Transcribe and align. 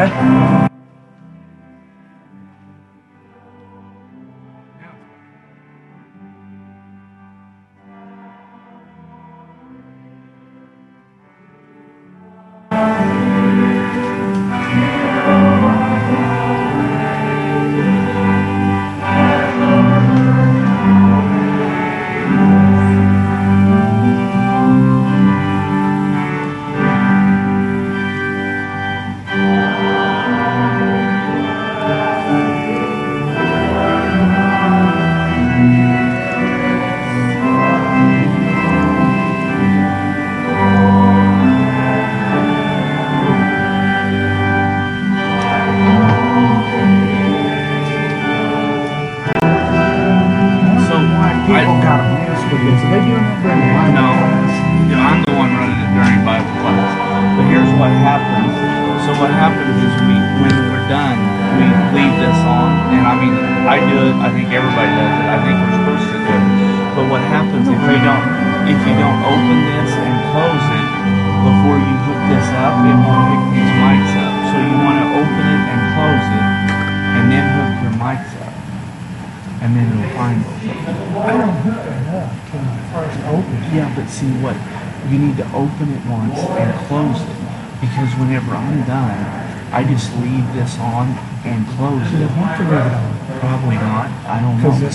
né? 0.00 0.69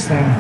saying 0.06 0.38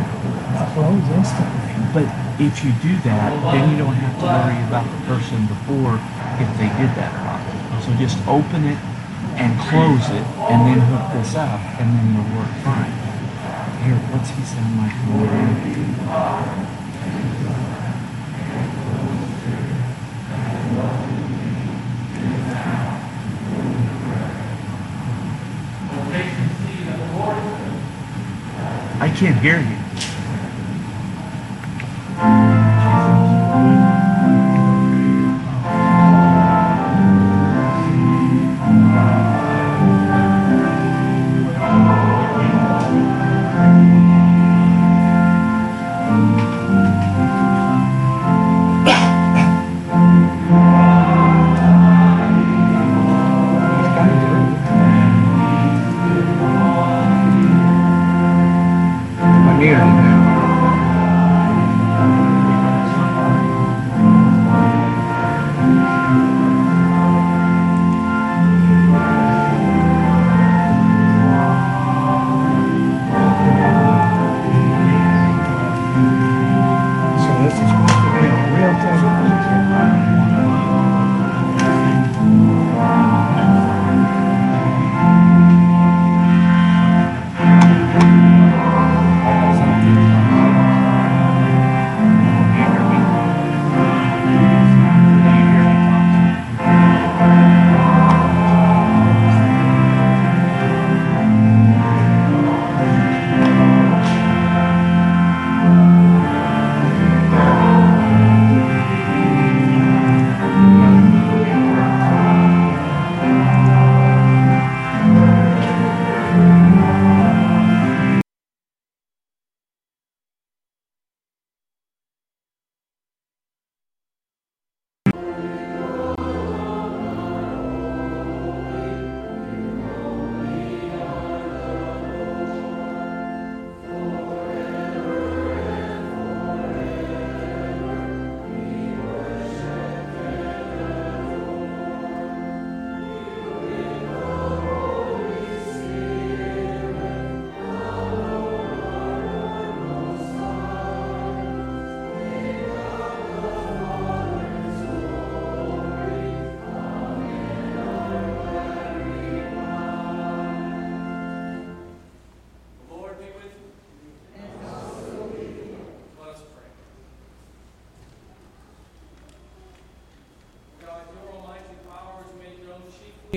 uploads 0.61 1.09
instantly. 1.17 1.73
But 1.89 2.05
if 2.37 2.61
you 2.61 2.69
do 2.85 2.93
that, 3.01 3.33
then 3.49 3.71
you 3.71 3.77
don't 3.81 3.97
have 3.97 4.13
to 4.21 4.25
worry 4.29 4.61
about 4.69 4.85
the 4.85 5.01
person 5.09 5.41
before 5.49 5.97
if 6.37 6.49
they 6.61 6.69
did 6.77 6.93
that 7.01 7.09
or 7.17 7.25
not. 7.25 7.41
So 7.81 7.89
just 7.97 8.21
open 8.29 8.61
it 8.69 8.77
and 9.41 9.57
close 9.65 10.05
it 10.13 10.25
and 10.53 10.59
then 10.69 10.79
hook 10.85 11.17
this 11.17 11.33
up 11.33 11.59
and 11.81 11.89
then 11.97 12.13
it'll 12.13 12.29
work 12.37 12.53
fine. 12.61 12.93
Here, 13.81 13.97
what's 14.13 14.29
he 14.29 14.45
sound 14.45 14.77
like? 14.85 16.64
can't 29.15 29.39
hear 29.39 29.61
you. 29.61 30.14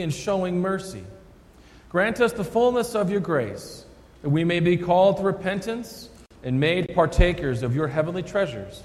and 0.00 0.12
showing 0.12 0.60
mercy. 0.60 1.04
Grant 1.88 2.20
us 2.20 2.32
the 2.32 2.44
fullness 2.44 2.94
of 2.94 3.10
your 3.10 3.20
grace, 3.20 3.84
that 4.22 4.28
we 4.28 4.44
may 4.44 4.60
be 4.60 4.76
called 4.76 5.16
to 5.18 5.22
repentance 5.22 6.08
and 6.42 6.60
made 6.60 6.94
partakers 6.94 7.62
of 7.62 7.74
your 7.74 7.88
heavenly 7.88 8.22
treasures. 8.22 8.82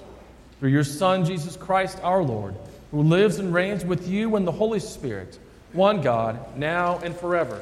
Through 0.58 0.70
your 0.70 0.84
Son, 0.84 1.24
Jesus 1.24 1.56
Christ 1.56 1.98
our 2.02 2.22
Lord, 2.22 2.54
who 2.90 3.02
lives 3.02 3.38
and 3.38 3.52
reigns 3.52 3.84
with 3.84 4.08
you 4.08 4.36
in 4.36 4.44
the 4.44 4.52
Holy 4.52 4.80
Spirit, 4.80 5.38
one 5.72 6.00
God, 6.00 6.56
now 6.56 6.98
and 6.98 7.14
forever. 7.14 7.60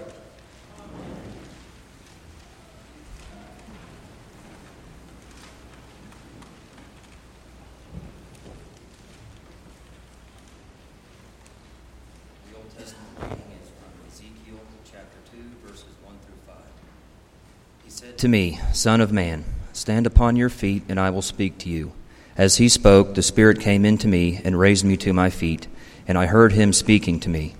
To 18.22 18.28
me, 18.28 18.60
Son 18.72 19.00
of 19.00 19.10
man, 19.10 19.44
stand 19.72 20.06
upon 20.06 20.36
your 20.36 20.48
feet, 20.48 20.84
and 20.88 21.00
I 21.00 21.10
will 21.10 21.22
speak 21.22 21.58
to 21.58 21.68
you. 21.68 21.90
As 22.36 22.58
he 22.58 22.68
spoke, 22.68 23.16
the 23.16 23.20
Spirit 23.20 23.58
came 23.58 23.84
into 23.84 24.06
me 24.06 24.40
and 24.44 24.56
raised 24.56 24.84
me 24.84 24.96
to 24.98 25.12
my 25.12 25.28
feet, 25.28 25.66
and 26.06 26.16
I 26.16 26.26
heard 26.26 26.52
him 26.52 26.72
speaking 26.72 27.18
to 27.18 27.28
me. 27.28 27.56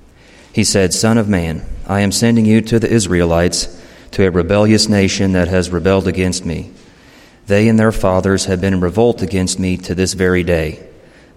He 0.53 0.63
said, 0.63 0.95
Son 0.95 1.19
of 1.19 1.29
man, 1.29 1.67
I 1.89 2.03
am 2.03 2.13
sending 2.13 2.47
you 2.47 2.61
to 2.61 2.79
the 2.79 2.89
Israelites, 2.89 3.77
to 4.13 4.25
a 4.25 4.31
rebellious 4.31 4.89
nation 4.89 5.33
that 5.33 5.49
has 5.49 5.71
rebelled 5.71 6.07
against 6.07 6.47
me. 6.47 6.71
They 7.49 7.67
and 7.67 7.77
their 7.77 7.91
fathers 7.91 8.45
have 8.45 8.61
been 8.61 8.75
in 8.75 8.81
revolt 8.81 9.21
against 9.21 9.59
me 9.59 9.77
to 9.79 9.97
this 9.97 10.13
very 10.13 10.45
day. 10.45 10.89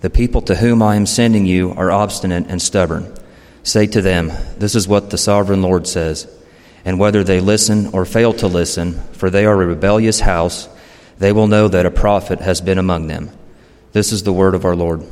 The 0.02 0.12
people 0.12 0.44
to 0.44 0.58
whom 0.58 0.84
I 0.84 0.98
am 0.98 1.08
sending 1.08 1.48
you 1.48 1.72
are 1.72 1.90
obstinate 1.90 2.46
and 2.48 2.62
stubborn. 2.62 3.12
Say 3.64 3.88
to 3.88 4.04
them, 4.04 4.32
This 4.60 4.76
is 4.76 4.88
what 4.88 5.10
the 5.10 5.18
sovereign 5.18 5.64
Lord 5.64 5.88
says. 5.88 6.28
And 6.86 7.00
whether 7.00 7.24
they 7.24 7.40
listen 7.40 7.88
or 7.88 8.06
fail 8.06 8.32
to 8.34 8.48
listen, 8.48 8.94
for 9.14 9.30
they 9.30 9.46
are 9.46 9.62
a 9.62 9.66
rebellious 9.66 10.20
house, 10.20 10.70
they 11.18 11.32
will 11.32 11.48
know 11.48 11.68
that 11.68 11.86
a 11.86 11.92
prophet 11.92 12.40
has 12.40 12.62
been 12.62 12.78
among 12.78 13.08
them. 13.08 13.32
This 13.92 14.12
is 14.12 14.24
the 14.24 14.34
word 14.34 14.54
of 14.54 14.66
our 14.66 14.76
Lord. 14.76 15.04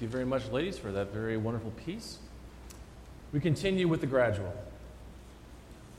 Thank 0.00 0.12
you 0.12 0.16
very 0.16 0.24
much, 0.24 0.48
ladies, 0.50 0.78
for 0.78 0.90
that 0.92 1.12
very 1.12 1.36
wonderful 1.36 1.72
piece. 1.72 2.16
We 3.34 3.40
continue 3.40 3.86
with 3.86 4.00
the 4.00 4.06
gradual. 4.06 4.54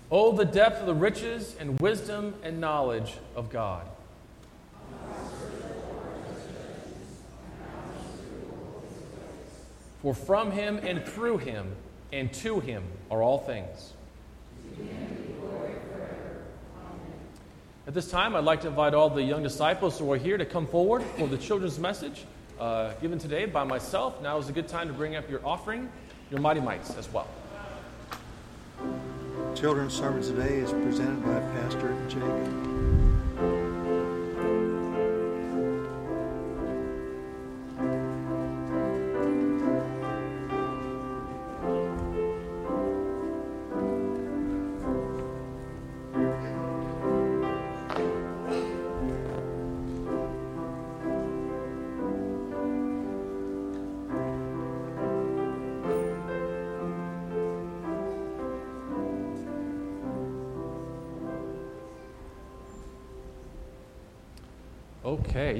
Oh, 0.09 0.35
the 0.35 0.43
depth 0.43 0.79
of 0.79 0.87
the 0.87 0.95
riches 0.95 1.55
and 1.59 1.79
wisdom 1.79 2.33
and 2.41 2.59
knowledge 2.59 3.13
of 3.35 3.51
God. 3.51 3.85
For 10.01 10.15
from 10.15 10.49
him 10.49 10.79
and 10.79 11.05
through 11.05 11.37
him 11.37 11.75
and 12.11 12.33
to 12.33 12.59
him 12.59 12.81
are 13.11 13.21
all 13.21 13.37
things. 13.37 13.93
At 17.85 17.93
this 17.93 18.09
time, 18.09 18.35
I'd 18.35 18.45
like 18.45 18.61
to 18.61 18.67
invite 18.67 18.95
all 18.95 19.11
the 19.11 19.21
young 19.21 19.43
disciples 19.43 19.99
who 19.99 20.11
are 20.11 20.17
here 20.17 20.39
to 20.39 20.45
come 20.45 20.65
forward 20.65 21.03
for 21.19 21.27
the 21.27 21.37
children's 21.37 21.77
message 21.77 22.25
uh, 22.61 22.93
given 23.01 23.17
today 23.17 23.45
by 23.45 23.63
myself. 23.63 24.21
Now 24.21 24.37
is 24.37 24.47
a 24.47 24.53
good 24.53 24.67
time 24.67 24.87
to 24.87 24.93
bring 24.93 25.15
up 25.15 25.29
your 25.29 25.41
offering, 25.43 25.89
your 26.29 26.39
mighty 26.39 26.61
mites 26.61 26.95
as 26.95 27.11
well. 27.11 27.27
Children's 29.55 29.93
sermon 29.93 30.21
today 30.21 30.57
is 30.57 30.71
presented 30.71 31.25
by 31.25 31.39
Pastor 31.59 31.95
Jake. 32.07 33.00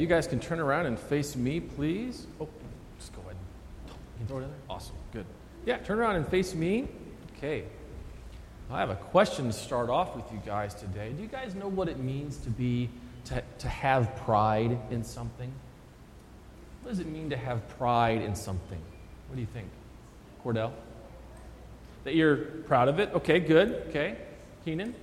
You 0.02 0.08
guys 0.08 0.26
can 0.26 0.40
turn 0.40 0.60
around 0.60 0.88
and 0.88 0.98
face 0.98 1.36
me, 1.36 1.60
please. 1.60 2.26
Oh, 2.40 2.50
just 2.98 3.14
go 3.14 3.22
ahead. 3.22 3.36
You 4.20 4.26
throw 4.26 4.38
it 4.40 4.44
in 4.44 4.50
there. 4.50 4.60
Awesome, 4.68 4.96
good. 5.14 5.28
Yeah, 5.64 5.78
turn 5.78 6.00
around 6.00 6.16
and 6.16 6.28
face 6.28 6.56
me. 6.56 6.88
Okay. 7.38 7.66
I 8.72 8.80
have 8.80 8.90
a 8.90 8.96
question 8.96 9.46
to 9.46 9.54
start 9.54 9.90
off 9.90 10.16
with 10.16 10.26
you 10.32 10.42
guys 10.44 10.74
today. 10.74 11.12
Do 11.12 11.22
you 11.22 11.28
guys 11.28 11.54
know 11.54 11.68
what 11.68 11.88
it 11.88 12.00
means 12.00 12.38
to 12.38 12.50
be 12.50 12.90
to, 13.26 13.44
to 13.60 13.68
have 13.68 14.16
pride 14.16 14.76
in 14.90 15.04
something? 15.04 15.52
What 16.82 16.90
does 16.90 17.00
it 17.00 17.08
mean 17.08 17.30
to 17.30 17.38
have 17.38 17.68
pride 17.78 18.24
in 18.24 18.36
something? 18.36 18.82
What 19.28 19.36
do 19.36 19.42
you 19.42 19.48
think? 19.54 19.70
Cordell? 20.44 20.72
That 22.06 22.16
you're 22.16 22.38
proud 22.38 22.88
of 22.88 23.00
it? 23.00 23.14
Okay, 23.14 23.40
good. 23.40 23.84
Okay. 23.90 24.18
Keenan? 24.66 24.96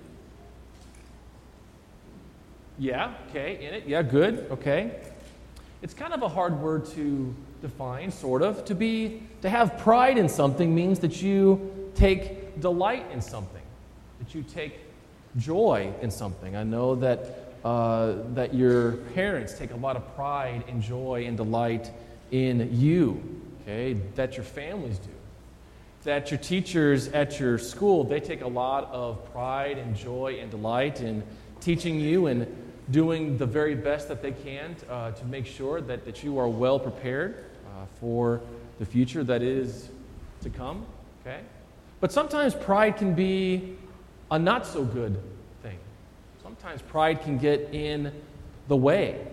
Yeah, 2.79 3.13
okay, 3.29 3.57
in 3.67 3.75
it. 3.75 3.89
Yeah, 3.89 4.03
good. 4.03 4.47
Okay. 4.53 4.93
It's 5.83 5.95
kind 5.95 6.13
of 6.13 6.23
a 6.23 6.29
hard 6.29 6.61
word 6.61 6.87
to 6.91 7.35
define, 7.61 8.11
sort 8.13 8.41
of. 8.43 8.65
To 8.67 8.75
be 8.75 9.23
to 9.43 9.51
have 9.51 9.79
pride 9.79 10.17
in 10.17 10.29
something 10.29 10.73
means 10.75 11.01
that 11.01 11.21
you 11.21 11.91
take 11.97 12.61
delight 12.61 13.07
in 13.13 13.21
something, 13.21 13.63
that 14.21 14.35
you 14.35 14.43
take 14.43 14.79
joy 15.37 15.93
in 16.01 16.11
something. 16.11 16.57
I 16.57 16.63
know 16.63 16.95
that 16.97 17.55
uh, 17.65 18.15
that 18.35 18.55
your 18.55 18.93
parents 19.15 19.59
take 19.59 19.73
a 19.73 19.77
lot 19.77 19.97
of 19.97 20.15
pride 20.15 20.65
and 20.69 20.81
joy 20.81 21.25
and 21.27 21.37
delight 21.37 21.91
in 22.31 22.69
you. 22.73 23.23
Okay, 23.63 23.95
that 24.15 24.37
your 24.37 24.45
families 24.45 24.99
do. 24.99 25.11
That 26.05 26.31
your 26.31 26.39
teachers 26.39 27.09
at 27.09 27.41
your 27.41 27.59
school 27.59 28.05
they 28.05 28.21
take 28.21 28.43
a 28.43 28.49
lot 28.49 28.89
of 28.93 29.33
pride 29.33 29.79
and 29.79 29.97
joy 29.97 30.39
and 30.41 30.49
delight 30.49 31.01
in 31.01 31.25
teaching 31.61 31.99
you 32.01 32.29
and 32.29 32.47
doing 32.91 33.37
the 33.37 33.47
very 33.47 33.75
best 33.75 34.09
that 34.09 34.23
they 34.23 34.33
can 34.33 34.77
uh, 34.89 35.11
to 35.13 35.25
make 35.27 35.47
sure 35.47 35.81
that, 35.81 36.05
that 36.05 36.23
you 36.23 36.39
are 36.39 36.49
well 36.49 36.79
prepared 36.79 37.45
uh, 37.67 37.87
for 38.01 38.41
the 38.79 38.87
future 38.87 39.23
that 39.25 39.43
is 39.43 39.91
to 40.43 40.51
come. 40.51 40.87
Okay? 41.21 41.41
But 42.01 42.13
sometimes 42.13 42.55
pride 42.55 42.97
can 42.97 43.15
be 43.15 43.77
a 44.31 44.39
not 44.39 44.67
so 44.67 44.85
good 44.85 45.21
thing. 45.63 45.79
Sometimes 46.43 46.81
pride 46.83 47.23
can 47.23 47.39
get 47.39 47.75
in 47.75 48.13
the 48.69 48.77
way, 48.77 49.27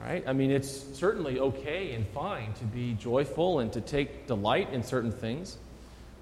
right? 0.00 0.22
I 0.26 0.32
mean, 0.32 0.50
it's 0.50 0.68
certainly 0.94 1.40
okay 1.40 1.92
and 1.92 2.06
fine 2.08 2.52
to 2.54 2.64
be 2.64 2.94
joyful 2.94 3.58
and 3.58 3.72
to 3.72 3.80
take 3.80 4.26
delight 4.26 4.72
in 4.72 4.82
certain 4.82 5.12
things. 5.12 5.58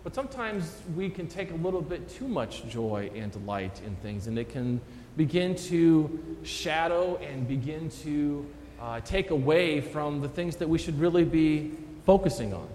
But 0.04 0.14
sometimes 0.14 0.80
we 0.96 1.10
can 1.10 1.28
take 1.28 1.52
a 1.52 1.56
little 1.56 1.82
bit 1.82 2.08
too 2.08 2.26
much 2.26 2.66
joy 2.68 3.10
and 3.14 3.30
delight 3.30 3.80
in 3.86 3.94
things, 3.96 4.26
and 4.26 4.38
it 4.38 4.48
can 4.48 4.80
begin 5.16 5.54
to 5.54 6.36
shadow 6.42 7.16
and 7.16 7.46
begin 7.46 7.90
to 8.02 8.46
uh, 8.80 9.00
take 9.00 9.30
away 9.30 9.80
from 9.80 10.20
the 10.20 10.28
things 10.28 10.56
that 10.56 10.68
we 10.68 10.78
should 10.78 10.98
really 10.98 11.24
be 11.24 11.72
focusing 12.04 12.52
on. 12.52 12.68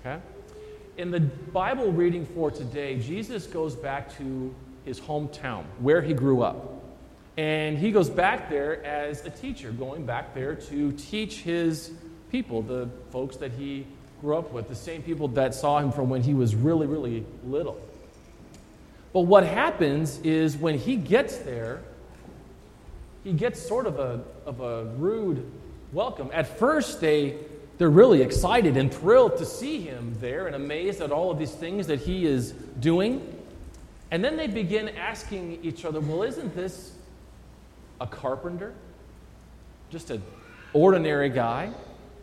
Okay? 0.00 0.20
In 0.96 1.10
the 1.10 1.20
Bible 1.20 1.90
reading 1.90 2.26
for 2.26 2.50
today, 2.50 2.98
Jesus 2.98 3.46
goes 3.46 3.74
back 3.74 4.16
to 4.18 4.54
his 4.84 5.00
hometown, 5.00 5.64
where 5.80 6.02
he 6.02 6.12
grew 6.12 6.42
up. 6.42 6.82
And 7.36 7.76
he 7.78 7.90
goes 7.90 8.08
back 8.08 8.48
there 8.48 8.84
as 8.84 9.24
a 9.24 9.30
teacher, 9.30 9.72
going 9.72 10.06
back 10.06 10.34
there 10.34 10.54
to 10.54 10.92
teach 10.92 11.40
his 11.40 11.90
people, 12.30 12.62
the 12.62 12.88
folks 13.10 13.36
that 13.38 13.52
he 13.52 13.86
grew 14.20 14.36
up 14.36 14.52
with, 14.52 14.68
the 14.68 14.74
same 14.74 15.02
people 15.02 15.28
that 15.28 15.54
saw 15.54 15.78
him 15.78 15.90
from 15.90 16.10
when 16.10 16.22
he 16.22 16.34
was 16.34 16.54
really, 16.54 16.86
really 16.86 17.24
little. 17.44 17.80
But 19.14 19.20
what 19.20 19.46
happens 19.46 20.18
is 20.18 20.56
when 20.56 20.76
he 20.76 20.96
gets 20.96 21.38
there, 21.38 21.80
he 23.22 23.32
gets 23.32 23.62
sort 23.66 23.86
of 23.86 24.00
a, 24.00 24.20
of 24.44 24.60
a 24.60 24.84
rude 24.96 25.50
welcome. 25.92 26.28
At 26.32 26.58
first, 26.58 27.00
they, 27.00 27.36
they're 27.78 27.88
really 27.88 28.22
excited 28.22 28.76
and 28.76 28.92
thrilled 28.92 29.38
to 29.38 29.46
see 29.46 29.80
him 29.80 30.16
there 30.20 30.48
and 30.48 30.56
amazed 30.56 31.00
at 31.00 31.12
all 31.12 31.30
of 31.30 31.38
these 31.38 31.52
things 31.52 31.86
that 31.86 32.00
he 32.00 32.26
is 32.26 32.50
doing. 32.80 33.40
And 34.10 34.22
then 34.22 34.36
they 34.36 34.48
begin 34.48 34.88
asking 34.88 35.60
each 35.62 35.84
other, 35.84 36.00
well, 36.00 36.24
isn't 36.24 36.54
this 36.56 36.92
a 38.00 38.08
carpenter? 38.08 38.74
Just 39.90 40.10
an 40.10 40.24
ordinary 40.72 41.30
guy? 41.30 41.70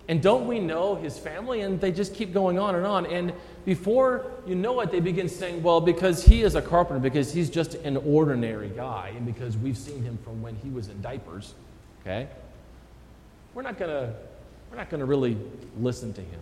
And 0.10 0.22
don't 0.22 0.46
we 0.46 0.60
know 0.60 0.96
his 0.96 1.18
family? 1.18 1.62
And 1.62 1.80
they 1.80 1.94
just 1.94 2.14
keep 2.16 2.34
going 2.34 2.60
on 2.60 2.76
and 2.76 2.86
on. 2.86 3.06
And 3.06 3.32
before 3.66 4.26
you 4.48 4.56
know 4.56 4.80
it, 4.82 4.92
they 4.92 5.00
begin 5.00 5.30
saying, 5.30 5.62
well, 5.62 5.82
because 5.82 6.26
he 6.26 6.42
is 6.42 6.56
a 6.56 6.62
carpenter, 6.62 7.00
because 7.00 7.32
he's 7.32 7.50
just 7.50 7.76
an 7.76 7.98
ordinary 7.98 8.70
guy, 8.70 9.14
and 9.16 9.26
because 9.26 9.58
we've 9.58 9.78
seen 9.78 10.04
him 10.04 10.18
from 10.24 10.42
when 10.42 10.56
he 10.56 10.70
was 10.70 10.88
in 10.88 11.02
diapers, 11.02 11.54
okay? 12.02 12.28
We're 13.54 13.62
not 13.62 13.78
to 13.80 14.14
we're 14.70 14.78
not 14.78 14.90
to 14.90 15.06
really 15.06 15.38
listen 15.78 16.14
to 16.14 16.22
him 16.22 16.40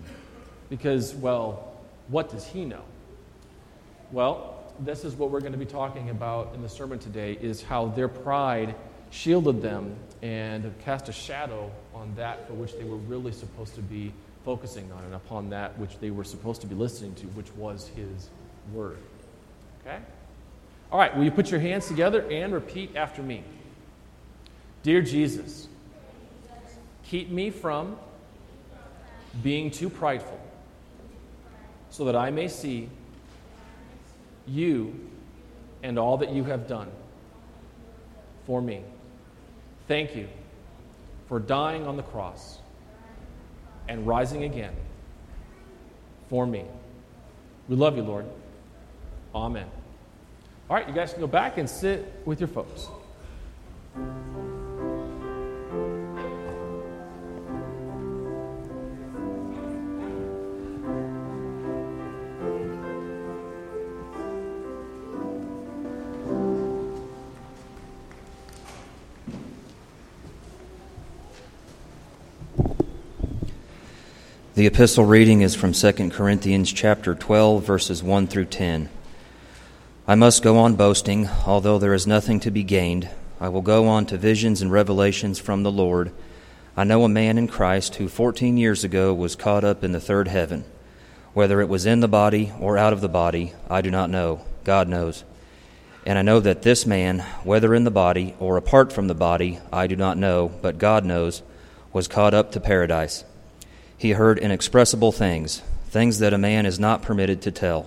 because, 0.69 1.15
well, 1.15 1.73
what 2.09 2.29
does 2.29 2.45
he 2.45 2.63
know? 2.63 2.83
Well, 4.11 4.63
this 4.79 5.03
is 5.03 5.15
what 5.15 5.31
we're 5.31 5.39
going 5.39 5.51
to 5.51 5.57
be 5.57 5.65
talking 5.65 6.11
about 6.11 6.53
in 6.53 6.61
the 6.61 6.69
sermon 6.69 6.99
today 6.99 7.37
is 7.41 7.61
how 7.61 7.87
their 7.87 8.07
pride 8.07 8.75
shielded 9.09 9.61
them 9.61 9.95
and 10.21 10.73
cast 10.83 11.09
a 11.09 11.11
shadow 11.11 11.71
on 11.93 12.13
that 12.15 12.47
for 12.47 12.53
which 12.53 12.77
they 12.77 12.83
were 12.83 12.97
really 12.97 13.31
supposed 13.31 13.75
to 13.75 13.81
be 13.81 14.13
focusing 14.45 14.91
on 14.91 15.03
and 15.03 15.15
upon 15.15 15.49
that 15.49 15.77
which 15.77 15.97
they 15.99 16.11
were 16.11 16.23
supposed 16.23 16.61
to 16.61 16.67
be 16.67 16.75
listening 16.75 17.13
to, 17.15 17.27
which 17.27 17.51
was 17.55 17.87
His 17.89 18.29
Word. 18.73 18.97
Okay? 19.81 19.99
All 20.91 20.99
right, 20.99 21.15
will 21.15 21.23
you 21.23 21.31
put 21.31 21.51
your 21.51 21.59
hands 21.59 21.87
together 21.87 22.21
and 22.29 22.53
repeat 22.53 22.95
after 22.95 23.21
me? 23.21 23.43
Dear 24.81 25.01
Jesus, 25.01 25.67
keep 27.03 27.29
me 27.29 27.49
from 27.49 27.97
being 29.43 29.69
too 29.69 29.89
prideful 29.89 30.39
so 31.89 32.05
that 32.05 32.15
I 32.15 32.31
may 32.31 32.47
see 32.47 32.89
you 34.47 35.09
and 35.83 35.99
all 35.99 36.17
that 36.17 36.31
you 36.31 36.43
have 36.43 36.67
done 36.67 36.89
for 38.45 38.61
me. 38.61 38.81
Thank 39.87 40.15
you 40.15 40.27
for 41.27 41.39
dying 41.39 41.85
on 41.85 41.97
the 41.97 42.03
cross 42.03 42.59
and 43.89 44.07
rising 44.07 44.43
again 44.43 44.73
for 46.29 46.45
me. 46.45 46.63
We 47.67 47.75
love 47.75 47.97
you, 47.97 48.03
Lord. 48.03 48.25
Amen. 49.35 49.67
All 50.69 50.75
right, 50.75 50.87
you 50.87 50.93
guys 50.93 51.11
can 51.11 51.21
go 51.21 51.27
back 51.27 51.57
and 51.57 51.69
sit 51.69 52.21
with 52.25 52.39
your 52.39 52.47
folks. 52.47 52.87
The 74.59 74.67
epistle 74.67 75.05
reading 75.05 75.39
is 75.39 75.55
from 75.55 75.71
2 75.71 76.09
Corinthians 76.09 76.73
chapter 76.73 77.15
12 77.15 77.63
verses 77.63 78.03
1 78.03 78.27
through 78.27 78.47
10. 78.47 78.89
I 80.05 80.15
must 80.15 80.43
go 80.43 80.57
on 80.57 80.75
boasting, 80.75 81.29
although 81.47 81.79
there 81.79 81.93
is 81.93 82.05
nothing 82.05 82.41
to 82.41 82.51
be 82.51 82.63
gained. 82.63 83.09
I 83.39 83.47
will 83.47 83.61
go 83.61 83.87
on 83.87 84.05
to 84.07 84.17
visions 84.17 84.61
and 84.61 84.69
revelations 84.69 85.39
from 85.39 85.63
the 85.63 85.71
Lord. 85.71 86.11
I 86.75 86.83
know 86.83 87.05
a 87.05 87.07
man 87.07 87.37
in 87.37 87.47
Christ 87.47 87.95
who 87.95 88.09
14 88.09 88.57
years 88.57 88.83
ago 88.83 89.13
was 89.13 89.37
caught 89.37 89.63
up 89.63 89.81
in 89.81 89.93
the 89.93 90.01
third 90.01 90.27
heaven. 90.27 90.65
Whether 91.31 91.61
it 91.61 91.69
was 91.69 91.85
in 91.85 92.01
the 92.01 92.09
body 92.09 92.51
or 92.59 92.77
out 92.77 92.91
of 92.91 92.99
the 92.99 93.07
body, 93.07 93.53
I 93.69 93.79
do 93.79 93.89
not 93.89 94.09
know. 94.09 94.41
God 94.65 94.89
knows. 94.89 95.23
And 96.05 96.19
I 96.19 96.21
know 96.21 96.41
that 96.41 96.63
this 96.63 96.85
man, 96.85 97.19
whether 97.45 97.73
in 97.73 97.85
the 97.85 97.91
body 97.91 98.35
or 98.39 98.57
apart 98.57 98.91
from 98.91 99.07
the 99.07 99.15
body, 99.15 99.59
I 99.71 99.87
do 99.87 99.95
not 99.95 100.17
know, 100.17 100.51
but 100.61 100.77
God 100.77 101.05
knows, 101.05 101.43
was 101.93 102.09
caught 102.09 102.33
up 102.33 102.51
to 102.51 102.59
paradise 102.59 103.23
he 103.99 104.11
heard 104.11 104.39
inexpressible 104.39 105.11
things, 105.11 105.61
things 105.89 106.19
that 106.19 106.33
a 106.33 106.37
man 106.37 106.65
is 106.65 106.79
not 106.79 107.01
permitted 107.01 107.41
to 107.41 107.51
tell. 107.51 107.85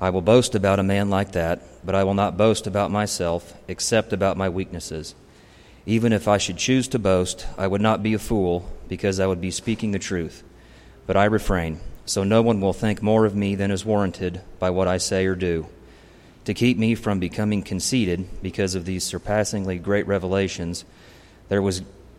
I 0.00 0.10
will 0.10 0.20
boast 0.20 0.56
about 0.56 0.80
a 0.80 0.82
man 0.82 1.08
like 1.08 1.32
that, 1.32 1.62
but 1.86 1.94
I 1.94 2.02
will 2.02 2.14
not 2.14 2.36
boast 2.36 2.66
about 2.66 2.90
myself, 2.90 3.54
except 3.68 4.12
about 4.12 4.36
my 4.36 4.48
weaknesses. 4.48 5.14
Even 5.86 6.12
if 6.12 6.26
I 6.26 6.36
should 6.36 6.56
choose 6.56 6.88
to 6.88 6.98
boast, 6.98 7.46
I 7.56 7.68
would 7.68 7.80
not 7.80 8.02
be 8.02 8.12
a 8.12 8.18
fool, 8.18 8.68
because 8.88 9.20
I 9.20 9.28
would 9.28 9.40
be 9.40 9.52
speaking 9.52 9.92
the 9.92 10.00
truth. 10.00 10.42
But 11.06 11.16
I 11.16 11.26
refrain, 11.26 11.78
so 12.04 12.24
no 12.24 12.42
one 12.42 12.60
will 12.60 12.72
think 12.72 13.00
more 13.00 13.24
of 13.24 13.36
me 13.36 13.54
than 13.54 13.70
is 13.70 13.84
warranted 13.84 14.40
by 14.58 14.70
what 14.70 14.88
I 14.88 14.98
say 14.98 15.26
or 15.26 15.36
do. 15.36 15.68
To 16.46 16.54
keep 16.54 16.76
me 16.76 16.96
from 16.96 17.20
becoming 17.20 17.62
conceited 17.62 18.42
because 18.42 18.74
of 18.74 18.84
these 18.84 19.04
surpassingly 19.04 19.78
great 19.78 20.08
revelations, 20.08 20.84
there 21.48 21.62
was, 21.62 21.82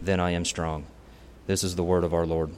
then 0.00 0.20
I 0.20 0.30
am 0.30 0.44
strong. 0.44 0.86
This 1.46 1.64
is 1.64 1.76
the 1.76 1.84
word 1.84 2.04
of 2.04 2.12
our 2.12 2.26
Lord. 2.26 2.50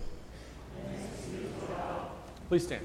Please 2.48 2.64
stand. 2.64 2.84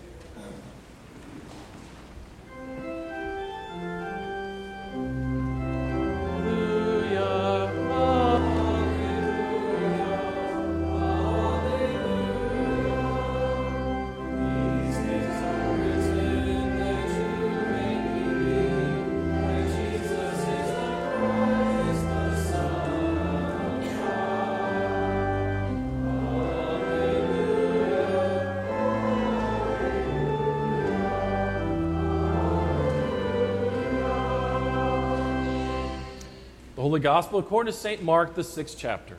Gospel 37.05 37.37
according 37.37 37.71
to 37.71 37.77
St. 37.77 38.01
Mark, 38.01 38.33
the 38.33 38.43
sixth 38.43 38.77
chapter. 38.79 39.15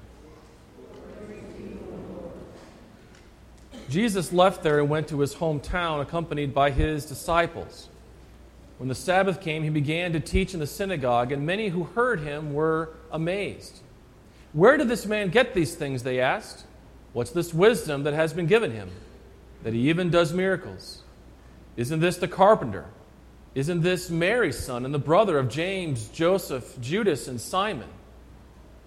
Jesus 3.89 4.33
left 4.33 4.65
there 4.65 4.81
and 4.81 4.89
went 4.89 5.07
to 5.07 5.21
his 5.21 5.37
hometown, 5.37 6.03
accompanied 6.03 6.53
by 6.53 6.73
his 6.73 7.07
disciples. 7.07 7.89
When 8.79 8.89
the 8.89 8.95
Sabbath 8.97 9.41
came, 9.41 9.63
he 9.63 9.71
began 9.71 10.13
to 10.15 10.19
teach 10.19 10.53
in 10.53 10.59
the 10.59 10.67
synagogue, 10.67 11.31
and 11.31 11.47
many 11.47 11.69
who 11.69 11.85
heard 11.85 12.19
him 12.19 12.55
were 12.55 12.93
amazed. 13.13 13.79
Where 14.53 14.77
did 14.77 14.89
this 14.89 15.07
man 15.07 15.29
get 15.29 15.55
these 15.55 15.77
things? 15.77 16.03
They 16.03 16.19
asked. 16.19 16.65
What's 17.13 17.31
this 17.31 17.55
wisdom 17.55 18.03
that 18.03 18.15
has 18.15 18.33
been 18.33 18.47
given 18.47 18.73
him, 18.73 18.91
that 19.63 19.75
he 19.75 19.89
even 19.91 20.11
does 20.11 20.33
miracles? 20.33 21.05
Isn't 21.77 22.01
this 22.01 22.17
the 22.17 22.27
carpenter? 22.27 22.87
Isn't 23.57 23.81
this 23.81 24.11
Mary's 24.11 24.59
son 24.59 24.85
and 24.85 24.93
the 24.93 24.99
brother 24.99 25.39
of 25.39 25.49
James, 25.49 26.09
Joseph, 26.09 26.79
Judas, 26.79 27.27
and 27.27 27.41
Simon? 27.41 27.89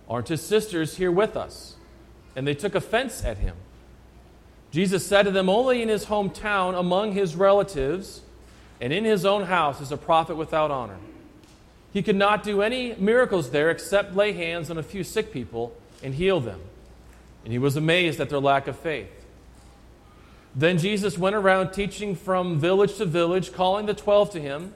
Aren't 0.07 0.27
his 0.27 0.43
sisters 0.43 0.97
here 0.97 1.11
with 1.11 1.35
us? 1.35 1.75
And 2.35 2.45
they 2.45 2.53
took 2.53 2.75
offense 2.75 3.25
at 3.25 3.39
him. 3.39 3.55
Jesus 4.69 5.03
said 5.03 5.23
to 5.23 5.31
them, 5.31 5.49
Only 5.49 5.81
in 5.81 5.89
his 5.89 6.05
hometown, 6.05 6.79
among 6.79 7.13
his 7.13 7.35
relatives, 7.35 8.21
and 8.79 8.93
in 8.93 9.05
his 9.05 9.25
own 9.25 9.45
house 9.45 9.81
is 9.81 9.91
a 9.91 9.97
prophet 9.97 10.35
without 10.35 10.69
honor. 10.69 10.99
He 11.91 12.03
could 12.03 12.15
not 12.15 12.43
do 12.43 12.61
any 12.61 12.93
miracles 12.93 13.49
there 13.49 13.71
except 13.71 14.15
lay 14.15 14.33
hands 14.33 14.69
on 14.69 14.77
a 14.77 14.83
few 14.83 15.03
sick 15.03 15.33
people 15.33 15.75
and 16.03 16.13
heal 16.13 16.39
them. 16.39 16.61
And 17.43 17.51
he 17.51 17.57
was 17.57 17.75
amazed 17.75 18.19
at 18.19 18.29
their 18.29 18.39
lack 18.39 18.67
of 18.67 18.77
faith. 18.77 19.18
Then 20.55 20.77
Jesus 20.77 21.17
went 21.17 21.35
around 21.35 21.71
teaching 21.71 22.15
from 22.15 22.59
village 22.59 22.95
to 22.97 23.05
village, 23.05 23.53
calling 23.53 23.85
the 23.85 23.93
twelve 23.93 24.31
to 24.31 24.41
him. 24.41 24.73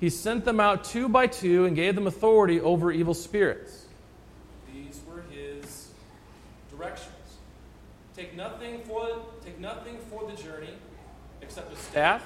He 0.00 0.08
sent 0.08 0.46
them 0.46 0.60
out 0.60 0.82
two 0.84 1.08
by 1.08 1.26
two 1.26 1.66
and 1.66 1.76
gave 1.76 1.94
them 1.94 2.06
authority 2.06 2.58
over 2.60 2.90
evil 2.90 3.12
spirits. 3.12 3.84
These 4.72 5.00
were 5.06 5.22
his 5.30 5.90
directions. 6.70 7.14
Take 8.16 8.34
nothing 8.34 8.80
for, 8.88 9.22
take 9.44 9.60
nothing 9.60 9.98
for 10.10 10.28
the 10.28 10.42
journey 10.42 10.74
except 11.42 11.72
a 11.72 11.76
staff, 11.76 12.24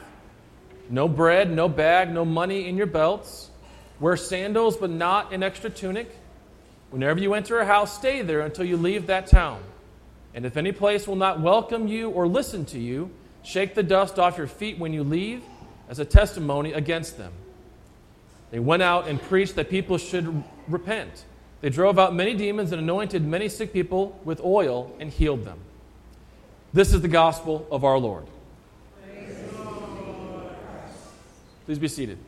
no 0.88 1.08
bread, 1.08 1.50
no 1.50 1.68
bag, 1.68 2.12
no 2.12 2.24
money 2.24 2.68
in 2.68 2.76
your 2.76 2.86
belts. 2.86 3.50
Wear 4.00 4.16
sandals, 4.16 4.76
but 4.76 4.90
not 4.90 5.32
an 5.32 5.42
extra 5.42 5.70
tunic. 5.70 6.14
Whenever 6.90 7.20
you 7.20 7.34
enter 7.34 7.58
a 7.58 7.66
house, 7.66 7.96
stay 7.96 8.22
there 8.22 8.40
until 8.42 8.64
you 8.64 8.76
leave 8.76 9.06
that 9.08 9.26
town. 9.26 9.60
And 10.34 10.44
if 10.44 10.56
any 10.56 10.72
place 10.72 11.06
will 11.06 11.16
not 11.16 11.40
welcome 11.40 11.86
you 11.86 12.10
or 12.10 12.26
listen 12.26 12.64
to 12.66 12.78
you, 12.78 13.10
shake 13.44 13.74
the 13.74 13.82
dust 13.82 14.18
off 14.18 14.36
your 14.36 14.48
feet 14.48 14.78
when 14.78 14.92
you 14.92 15.04
leave 15.04 15.42
as 15.88 16.00
a 16.00 16.04
testimony 16.04 16.72
against 16.72 17.16
them. 17.16 17.32
They 18.50 18.58
went 18.58 18.82
out 18.82 19.06
and 19.06 19.20
preached 19.22 19.54
that 19.56 19.70
people 19.70 19.96
should 19.96 20.44
repent. 20.68 21.24
They 21.60 21.70
drove 21.70 21.98
out 21.98 22.14
many 22.14 22.34
demons 22.34 22.72
and 22.72 22.80
anointed 22.80 23.24
many 23.24 23.48
sick 23.48 23.72
people 23.72 24.20
with 24.24 24.40
oil 24.40 24.94
and 24.98 25.10
healed 25.10 25.44
them. 25.44 25.58
This 26.72 26.92
is 26.92 27.00
the 27.00 27.08
gospel 27.08 27.66
of 27.70 27.84
our 27.84 27.98
Lord. 27.98 28.26
Please 31.66 31.78
be 31.78 31.88
seated. 31.88 32.18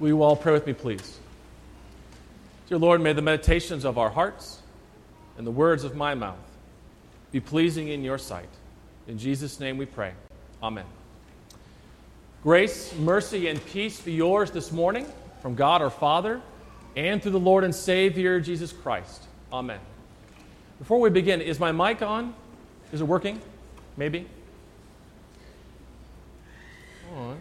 Will 0.00 0.08
you 0.08 0.22
all 0.22 0.34
pray 0.34 0.52
with 0.52 0.66
me, 0.66 0.72
please? 0.72 1.18
Dear 2.68 2.78
Lord, 2.78 3.02
may 3.02 3.12
the 3.12 3.20
meditations 3.20 3.84
of 3.84 3.98
our 3.98 4.08
hearts 4.08 4.62
and 5.36 5.46
the 5.46 5.50
words 5.50 5.84
of 5.84 5.94
my 5.94 6.14
mouth 6.14 6.38
be 7.32 7.38
pleasing 7.38 7.88
in 7.88 8.02
your 8.02 8.16
sight. 8.16 8.48
In 9.06 9.18
Jesus' 9.18 9.60
name 9.60 9.76
we 9.76 9.84
pray. 9.84 10.12
Amen. 10.62 10.86
Grace, 12.42 12.94
mercy, 12.96 13.48
and 13.48 13.62
peace 13.66 14.00
be 14.00 14.12
yours 14.12 14.50
this 14.50 14.72
morning 14.72 15.06
from 15.42 15.54
God 15.54 15.82
our 15.82 15.90
Father 15.90 16.40
and 16.96 17.22
through 17.22 17.32
the 17.32 17.38
Lord 17.38 17.62
and 17.62 17.74
Savior 17.74 18.40
Jesus 18.40 18.72
Christ. 18.72 19.24
Amen. 19.52 19.80
Before 20.78 20.98
we 20.98 21.10
begin, 21.10 21.42
is 21.42 21.60
my 21.60 21.72
mic 21.72 22.00
on? 22.00 22.34
Is 22.90 23.02
it 23.02 23.04
working? 23.04 23.38
Maybe? 23.98 24.26
On. 27.14 27.36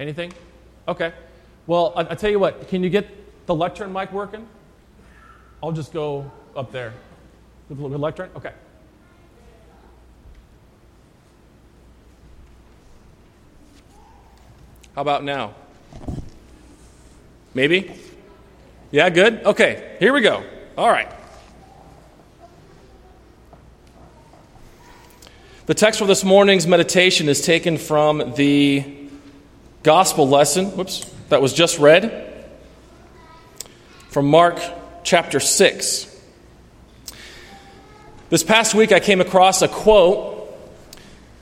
Anything? 0.00 0.32
Okay. 0.88 1.12
Well, 1.66 1.92
I, 1.94 2.00
I 2.00 2.14
tell 2.14 2.30
you 2.30 2.38
what, 2.38 2.68
can 2.68 2.82
you 2.82 2.88
get 2.88 3.06
the 3.46 3.54
lectern 3.54 3.92
mic 3.92 4.10
working? 4.12 4.48
I'll 5.62 5.72
just 5.72 5.92
go 5.92 6.30
up 6.56 6.72
there. 6.72 6.94
The 7.68 7.74
the 7.74 7.98
lectern? 7.98 8.30
Okay. 8.34 8.52
How 14.94 15.02
about 15.02 15.22
now? 15.22 15.54
Maybe? 17.52 17.94
Yeah, 18.90 19.10
good? 19.10 19.44
Okay, 19.44 19.96
here 20.00 20.14
we 20.14 20.22
go. 20.22 20.42
All 20.78 20.88
right. 20.88 21.12
The 25.66 25.74
text 25.74 26.00
for 26.00 26.06
this 26.06 26.24
morning's 26.24 26.66
meditation 26.66 27.28
is 27.28 27.42
taken 27.42 27.76
from 27.76 28.32
the 28.34 28.99
gospel 29.82 30.28
lesson, 30.28 30.66
whoops, 30.76 31.10
that 31.30 31.40
was 31.40 31.54
just 31.54 31.78
read 31.78 32.44
from 34.10 34.26
Mark 34.26 34.60
chapter 35.04 35.40
6. 35.40 36.06
This 38.28 38.44
past 38.44 38.74
week, 38.74 38.92
I 38.92 39.00
came 39.00 39.20
across 39.20 39.62
a 39.62 39.68
quote 39.68 40.36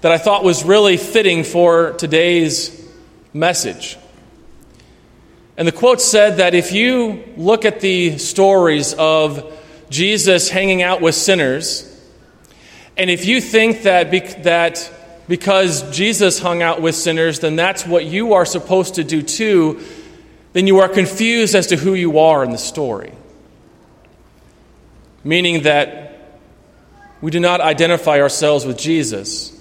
that 0.03 0.12
I 0.12 0.18
thought 0.18 0.44
was 0.44 0.64
really 0.64 0.96
fitting 0.96 1.42
for 1.42 1.94
today's 1.94 2.88
message. 3.35 3.98
And 5.57 5.66
the 5.66 5.72
quote 5.72 6.01
said 6.01 6.37
that 6.37 6.55
if 6.55 6.70
you 6.70 7.24
look 7.37 7.64
at 7.64 7.81
the 7.81 8.18
stories 8.18 8.94
of 8.94 9.53
Jesus 9.90 10.48
hanging 10.48 10.83
out 10.83 11.01
with 11.01 11.16
sinners, 11.16 11.85
and 12.96 13.11
if 13.11 13.27
you 13.27 13.40
think 13.40 13.83
that, 13.83 14.12
that 14.44 14.92
because 15.29 15.83
Jesus 15.95 16.38
hung 16.38 16.62
out 16.62 16.81
with 16.81 16.95
sinners, 16.95 17.41
then 17.41 17.55
that's 17.55 17.87
what 17.87 18.07
you 18.07 18.33
are 18.33 18.47
supposed 18.47 18.95
to 18.95 19.05
do 19.05 19.23
too, 19.23 19.81
then 20.55 20.67
you 20.67 20.79
are 20.79 20.88
confused 20.88 21.55
as 21.55 21.69
to 21.69 21.77
who 21.77 21.95
you 21.95 22.19
are 22.19 22.43
in 22.43 22.51
the 22.51 22.59
story. 22.59 23.12
Meaning 25.23 25.64
that 25.64 26.38
we 27.21 27.31
do 27.31 27.41
not 27.41 27.61
identify 27.61 28.21
ourselves 28.21 28.64
with 28.64 28.79
Jesus, 28.79 29.55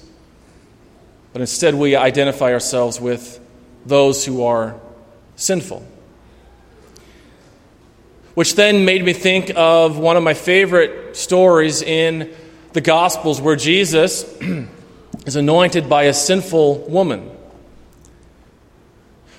but 1.34 1.42
instead 1.42 1.76
we 1.76 1.96
identify 1.96 2.54
ourselves 2.54 3.02
with 3.02 3.40
those 3.86 4.26
who 4.26 4.44
are 4.44 4.80
sinful. 5.36 5.86
Which 8.36 8.56
then 8.56 8.86
made 8.86 9.04
me 9.04 9.14
think 9.14 9.52
of 9.56 9.98
one 9.98 10.16
of 10.16 10.24
my 10.24 10.36
favorite 10.36 11.18
stories 11.18 11.82
in 11.82 12.34
the 12.74 12.82
Gospels 12.82 13.42
where 13.42 13.56
Jesus 13.56 14.24
is 15.28 15.36
anointed 15.36 15.88
by 15.88 16.04
a 16.04 16.14
sinful 16.14 16.80
woman. 16.88 17.30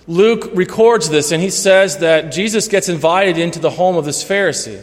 Luke 0.07 0.51
records 0.55 1.09
this 1.09 1.33
and 1.33 1.43
he 1.43 1.51
says 1.51 1.99
that 1.99 2.31
Jesus 2.31 2.69
gets 2.69 2.89
invited 2.89 3.39
into 3.39 3.59
the 3.59 3.71
home 3.71 3.97
of 3.97 4.05
this 4.05 4.23
Pharisee. 4.23 4.83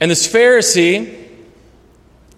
And 0.00 0.10
this 0.10 0.30
Pharisee 0.30 1.28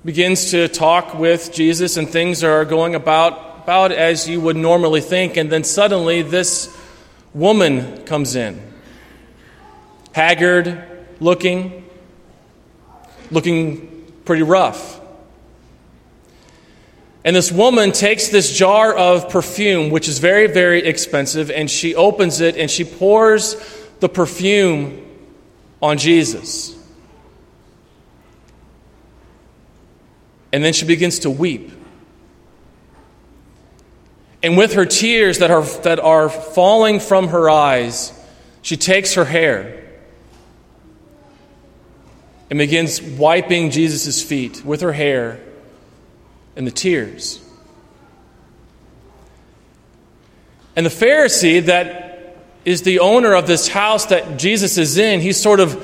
begins 0.04 0.50
to 0.50 0.68
talk 0.68 1.14
with 1.14 1.52
Jesus, 1.52 1.96
and 1.96 2.08
things 2.08 2.42
are 2.42 2.64
going 2.64 2.96
about 2.96 3.52
about 3.62 3.92
as 3.92 4.28
you 4.28 4.40
would 4.40 4.56
normally 4.56 5.00
think, 5.00 5.36
and 5.36 5.50
then 5.50 5.62
suddenly 5.62 6.22
this 6.22 6.76
woman 7.32 8.04
comes 8.04 8.34
in. 8.34 8.60
Haggard 10.12 11.06
looking, 11.20 11.88
looking 13.30 14.12
pretty 14.24 14.42
rough. 14.42 15.01
And 17.24 17.36
this 17.36 17.52
woman 17.52 17.92
takes 17.92 18.28
this 18.28 18.50
jar 18.50 18.94
of 18.94 19.28
perfume, 19.28 19.90
which 19.90 20.08
is 20.08 20.18
very, 20.18 20.48
very 20.48 20.84
expensive, 20.84 21.50
and 21.50 21.70
she 21.70 21.94
opens 21.94 22.40
it 22.40 22.56
and 22.56 22.70
she 22.70 22.84
pours 22.84 23.54
the 24.00 24.08
perfume 24.08 25.06
on 25.80 25.98
Jesus. 25.98 26.76
And 30.52 30.64
then 30.64 30.72
she 30.72 30.84
begins 30.84 31.20
to 31.20 31.30
weep. 31.30 31.70
And 34.42 34.56
with 34.56 34.74
her 34.74 34.84
tears 34.84 35.38
that 35.38 35.52
are, 35.52 35.62
that 35.82 36.00
are 36.00 36.28
falling 36.28 36.98
from 36.98 37.28
her 37.28 37.48
eyes, 37.48 38.12
she 38.62 38.76
takes 38.76 39.14
her 39.14 39.24
hair 39.24 39.80
and 42.50 42.58
begins 42.58 43.00
wiping 43.00 43.70
Jesus' 43.70 44.22
feet 44.22 44.64
with 44.64 44.80
her 44.80 44.92
hair 44.92 45.40
and 46.56 46.66
the 46.66 46.70
tears. 46.70 47.40
And 50.74 50.86
the 50.86 50.90
Pharisee 50.90 51.66
that 51.66 52.36
is 52.64 52.82
the 52.82 53.00
owner 53.00 53.34
of 53.34 53.46
this 53.46 53.68
house 53.68 54.06
that 54.06 54.38
Jesus 54.38 54.78
is 54.78 54.96
in, 54.96 55.20
he 55.20 55.32
sort 55.32 55.60
of 55.60 55.74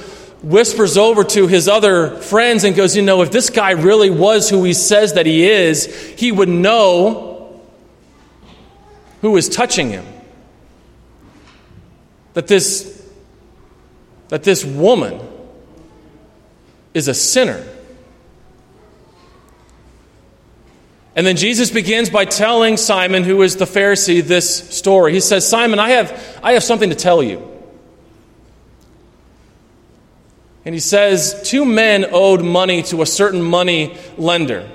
whispers 0.43 0.97
over 0.97 1.25
to 1.25 1.47
his 1.47 1.69
other 1.69 2.17
friends 2.17 2.65
and 2.65 2.77
goes, 2.77 2.97
You 2.97 3.03
know, 3.03 3.23
if 3.23 3.31
this 3.31 3.51
guy 3.51 3.73
really 3.73 4.11
was 4.11 4.49
who 4.49 4.65
he 4.65 4.73
says 4.73 5.15
that 5.15 5.27
he 5.27 5.49
is, 5.49 5.87
he 6.17 6.31
would 6.31 6.49
know 6.49 7.61
who 9.21 9.37
is 9.37 9.49
touching 9.49 9.91
him. 9.91 10.07
That 12.35 12.47
this, 12.47 13.05
that 14.29 14.45
this 14.45 14.65
woman 14.65 15.21
is 16.95 17.09
a 17.09 17.15
sinner. 17.15 17.67
And 21.19 21.27
then 21.27 21.35
Jesus 21.35 21.73
begins 21.73 22.11
by 22.11 22.27
telling 22.27 22.77
Simon, 22.77 23.25
who 23.25 23.43
is 23.43 23.57
the 23.57 23.65
Pharisee, 23.65 24.23
this 24.23 24.71
story. 24.71 25.13
He 25.13 25.19
says, 25.19 25.49
Simon, 25.49 25.81
I 25.81 25.91
have, 25.91 26.39
I 26.45 26.53
have 26.53 26.63
something 26.63 26.91
to 26.91 26.95
tell 26.95 27.25
you. 27.25 27.43
And 30.65 30.77
he 30.77 30.81
says, 30.81 31.43
Two 31.45 31.65
men 31.65 32.07
owed 32.13 32.45
money 32.45 32.85
to 32.85 33.03
a 33.03 33.07
certain 33.07 33.43
money 33.43 33.99
lender. 34.17 34.71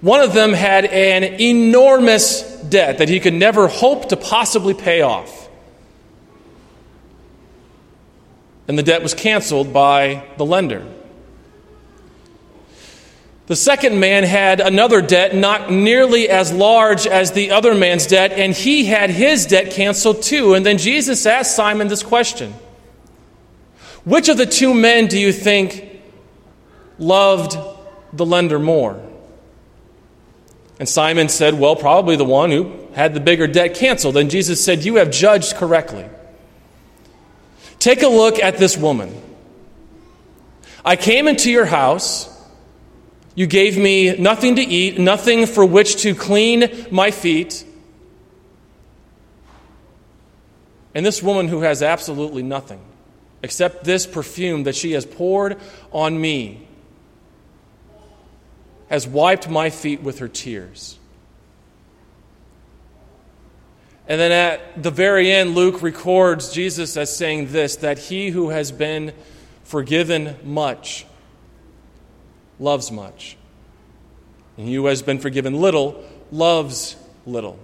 One 0.00 0.22
of 0.22 0.32
them 0.32 0.54
had 0.54 0.86
an 0.86 1.22
enormous 1.38 2.40
debt 2.62 2.96
that 2.96 3.10
he 3.10 3.20
could 3.20 3.34
never 3.34 3.68
hope 3.68 4.08
to 4.08 4.16
possibly 4.16 4.72
pay 4.72 5.02
off. 5.02 5.46
And 8.66 8.78
the 8.78 8.82
debt 8.82 9.02
was 9.02 9.12
canceled 9.12 9.74
by 9.74 10.24
the 10.38 10.46
lender. 10.46 10.86
The 13.46 13.56
second 13.56 14.00
man 14.00 14.24
had 14.24 14.60
another 14.60 15.02
debt 15.02 15.34
not 15.34 15.70
nearly 15.70 16.30
as 16.30 16.50
large 16.50 17.06
as 17.06 17.32
the 17.32 17.50
other 17.50 17.74
man's 17.74 18.06
debt, 18.06 18.32
and 18.32 18.54
he 18.54 18.86
had 18.86 19.10
his 19.10 19.44
debt 19.44 19.70
canceled 19.70 20.22
too. 20.22 20.54
And 20.54 20.64
then 20.64 20.78
Jesus 20.78 21.26
asked 21.26 21.54
Simon 21.54 21.88
this 21.88 22.02
question 22.02 22.54
Which 24.04 24.28
of 24.30 24.38
the 24.38 24.46
two 24.46 24.72
men 24.72 25.08
do 25.08 25.18
you 25.18 25.30
think 25.30 26.00
loved 26.98 27.58
the 28.14 28.24
lender 28.24 28.58
more? 28.58 29.02
And 30.78 30.88
Simon 30.88 31.28
said, 31.28 31.58
Well, 31.58 31.76
probably 31.76 32.16
the 32.16 32.24
one 32.24 32.50
who 32.50 32.72
had 32.94 33.12
the 33.12 33.20
bigger 33.20 33.46
debt 33.46 33.74
canceled. 33.74 34.16
And 34.16 34.30
Jesus 34.30 34.64
said, 34.64 34.84
You 34.84 34.96
have 34.96 35.10
judged 35.10 35.56
correctly. 35.56 36.08
Take 37.78 38.02
a 38.02 38.08
look 38.08 38.38
at 38.38 38.56
this 38.56 38.76
woman. 38.76 39.20
I 40.82 40.96
came 40.96 41.28
into 41.28 41.50
your 41.50 41.66
house. 41.66 42.30
You 43.34 43.46
gave 43.46 43.76
me 43.76 44.16
nothing 44.16 44.56
to 44.56 44.62
eat, 44.62 44.98
nothing 44.98 45.46
for 45.46 45.64
which 45.64 45.96
to 46.02 46.14
clean 46.14 46.86
my 46.90 47.10
feet. 47.10 47.64
And 50.94 51.04
this 51.04 51.22
woman 51.22 51.48
who 51.48 51.62
has 51.62 51.82
absolutely 51.82 52.44
nothing 52.44 52.80
except 53.42 53.84
this 53.84 54.06
perfume 54.06 54.62
that 54.64 54.76
she 54.76 54.92
has 54.92 55.04
poured 55.04 55.58
on 55.92 56.18
me 56.18 56.66
has 58.88 59.06
wiped 59.08 59.48
my 59.48 59.70
feet 59.70 60.02
with 60.02 60.20
her 60.20 60.28
tears. 60.28 60.98
And 64.06 64.20
then 64.20 64.30
at 64.30 64.82
the 64.82 64.90
very 64.90 65.32
end, 65.32 65.54
Luke 65.54 65.82
records 65.82 66.52
Jesus 66.52 66.96
as 66.96 67.14
saying 67.14 67.50
this 67.50 67.76
that 67.76 67.98
he 67.98 68.30
who 68.30 68.50
has 68.50 68.70
been 68.70 69.12
forgiven 69.64 70.36
much 70.44 71.06
loves 72.58 72.90
much. 72.90 73.36
And 74.56 74.68
he 74.68 74.74
who 74.74 74.86
has 74.86 75.02
been 75.02 75.18
forgiven 75.18 75.54
little 75.60 76.02
loves 76.30 76.96
little. 77.26 77.58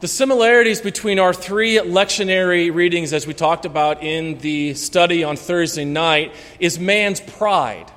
The 0.00 0.08
similarities 0.08 0.82
between 0.82 1.18
our 1.18 1.32
three 1.32 1.76
lectionary 1.78 2.72
readings, 2.72 3.14
as 3.14 3.26
we 3.26 3.32
talked 3.32 3.64
about 3.64 4.02
in 4.02 4.38
the 4.38 4.74
study 4.74 5.24
on 5.24 5.36
Thursday 5.36 5.86
night, 5.86 6.34
is 6.60 6.78
man's 6.78 7.18
pride. 7.18 7.90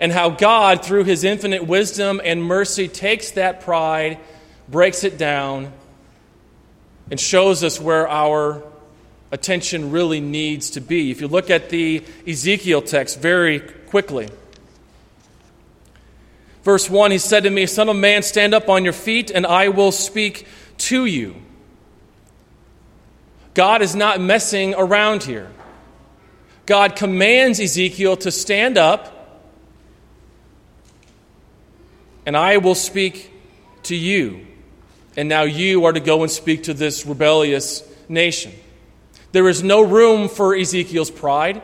And 0.00 0.10
how 0.10 0.30
God, 0.30 0.82
through 0.82 1.04
his 1.04 1.22
infinite 1.22 1.66
wisdom 1.66 2.20
and 2.24 2.42
mercy, 2.42 2.88
takes 2.88 3.32
that 3.32 3.60
pride, 3.60 4.18
breaks 4.68 5.04
it 5.04 5.18
down, 5.18 5.70
and 7.10 7.20
shows 7.20 7.62
us 7.62 7.78
where 7.78 8.08
our 8.08 8.62
attention 9.30 9.90
really 9.90 10.20
needs 10.20 10.70
to 10.70 10.80
be. 10.80 11.10
If 11.10 11.20
you 11.20 11.28
look 11.28 11.50
at 11.50 11.70
the 11.70 12.04
Ezekiel 12.26 12.82
text 12.82 13.20
very 13.20 13.60
quickly, 13.60 14.28
Verse 16.62 16.90
1 16.90 17.10
He 17.10 17.18
said 17.18 17.44
to 17.44 17.50
me, 17.50 17.66
Son 17.66 17.88
of 17.88 17.96
man, 17.96 18.22
stand 18.22 18.54
up 18.54 18.68
on 18.68 18.84
your 18.84 18.92
feet, 18.92 19.30
and 19.30 19.46
I 19.46 19.68
will 19.68 19.92
speak 19.92 20.46
to 20.78 21.04
you. 21.04 21.36
God 23.54 23.82
is 23.82 23.94
not 23.94 24.20
messing 24.20 24.74
around 24.74 25.24
here. 25.24 25.50
God 26.66 26.94
commands 26.94 27.58
Ezekiel 27.58 28.16
to 28.18 28.30
stand 28.30 28.78
up, 28.78 29.42
and 32.24 32.36
I 32.36 32.58
will 32.58 32.76
speak 32.76 33.32
to 33.84 33.96
you. 33.96 34.46
And 35.16 35.28
now 35.28 35.42
you 35.42 35.86
are 35.86 35.92
to 35.92 36.00
go 36.00 36.22
and 36.22 36.30
speak 36.30 36.64
to 36.64 36.74
this 36.74 37.04
rebellious 37.04 37.82
nation. 38.08 38.52
There 39.32 39.48
is 39.48 39.62
no 39.62 39.80
room 39.82 40.28
for 40.28 40.54
Ezekiel's 40.56 41.10
pride. 41.10 41.62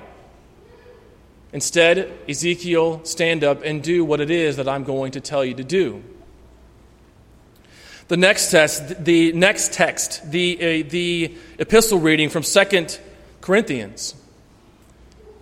Instead, 1.52 2.12
Ezekiel, 2.28 3.00
stand 3.04 3.42
up 3.42 3.62
and 3.64 3.82
do 3.82 4.04
what 4.04 4.20
it 4.20 4.30
is 4.30 4.56
that 4.56 4.68
I'm 4.68 4.84
going 4.84 5.12
to 5.12 5.20
tell 5.20 5.44
you 5.44 5.54
to 5.54 5.64
do. 5.64 6.02
The 8.08 8.16
next 8.16 8.52
text, 8.52 9.04
the 9.04 9.32
next 9.32 9.72
text, 9.72 10.30
the, 10.30 10.56
uh, 10.58 10.88
the 10.88 11.34
epistle 11.58 11.98
reading 11.98 12.28
from 12.28 12.44
2 12.44 12.86
Corinthians, 13.40 14.14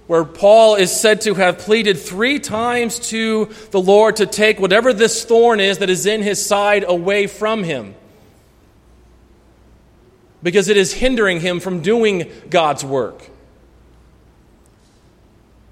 where 0.06 0.24
Paul 0.24 0.76
is 0.76 0.90
said 0.90 1.20
to 1.22 1.34
have 1.34 1.58
pleaded 1.58 1.98
three 1.98 2.38
times 2.38 2.98
to 3.10 3.50
the 3.70 3.80
Lord 3.80 4.16
to 4.16 4.26
take 4.26 4.60
whatever 4.60 4.94
this 4.94 5.24
thorn 5.24 5.60
is 5.60 5.78
that 5.78 5.90
is 5.90 6.06
in 6.06 6.22
his 6.22 6.44
side 6.44 6.84
away 6.86 7.26
from 7.26 7.64
him. 7.64 7.94
Because 10.44 10.68
it 10.68 10.76
is 10.76 10.92
hindering 10.92 11.40
him 11.40 11.58
from 11.58 11.80
doing 11.80 12.30
God's 12.50 12.84
work. 12.84 13.28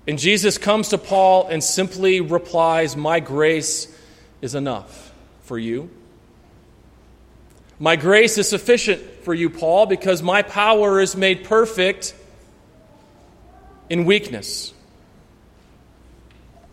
And 0.08 0.18
Jesus 0.18 0.58
comes 0.58 0.88
to 0.88 0.98
Paul 0.98 1.46
and 1.46 1.62
simply 1.62 2.20
replies, 2.20 2.96
My 2.96 3.20
grace 3.20 3.86
is 4.40 4.54
enough 4.54 5.12
for 5.42 5.58
you. 5.58 5.90
My 7.78 7.96
grace 7.96 8.38
is 8.38 8.48
sufficient 8.48 9.02
for 9.24 9.34
you, 9.34 9.50
Paul, 9.50 9.86
because 9.86 10.22
my 10.22 10.42
power 10.42 11.00
is 11.00 11.14
made 11.16 11.44
perfect 11.44 12.14
in 13.90 14.06
weakness. 14.06 14.72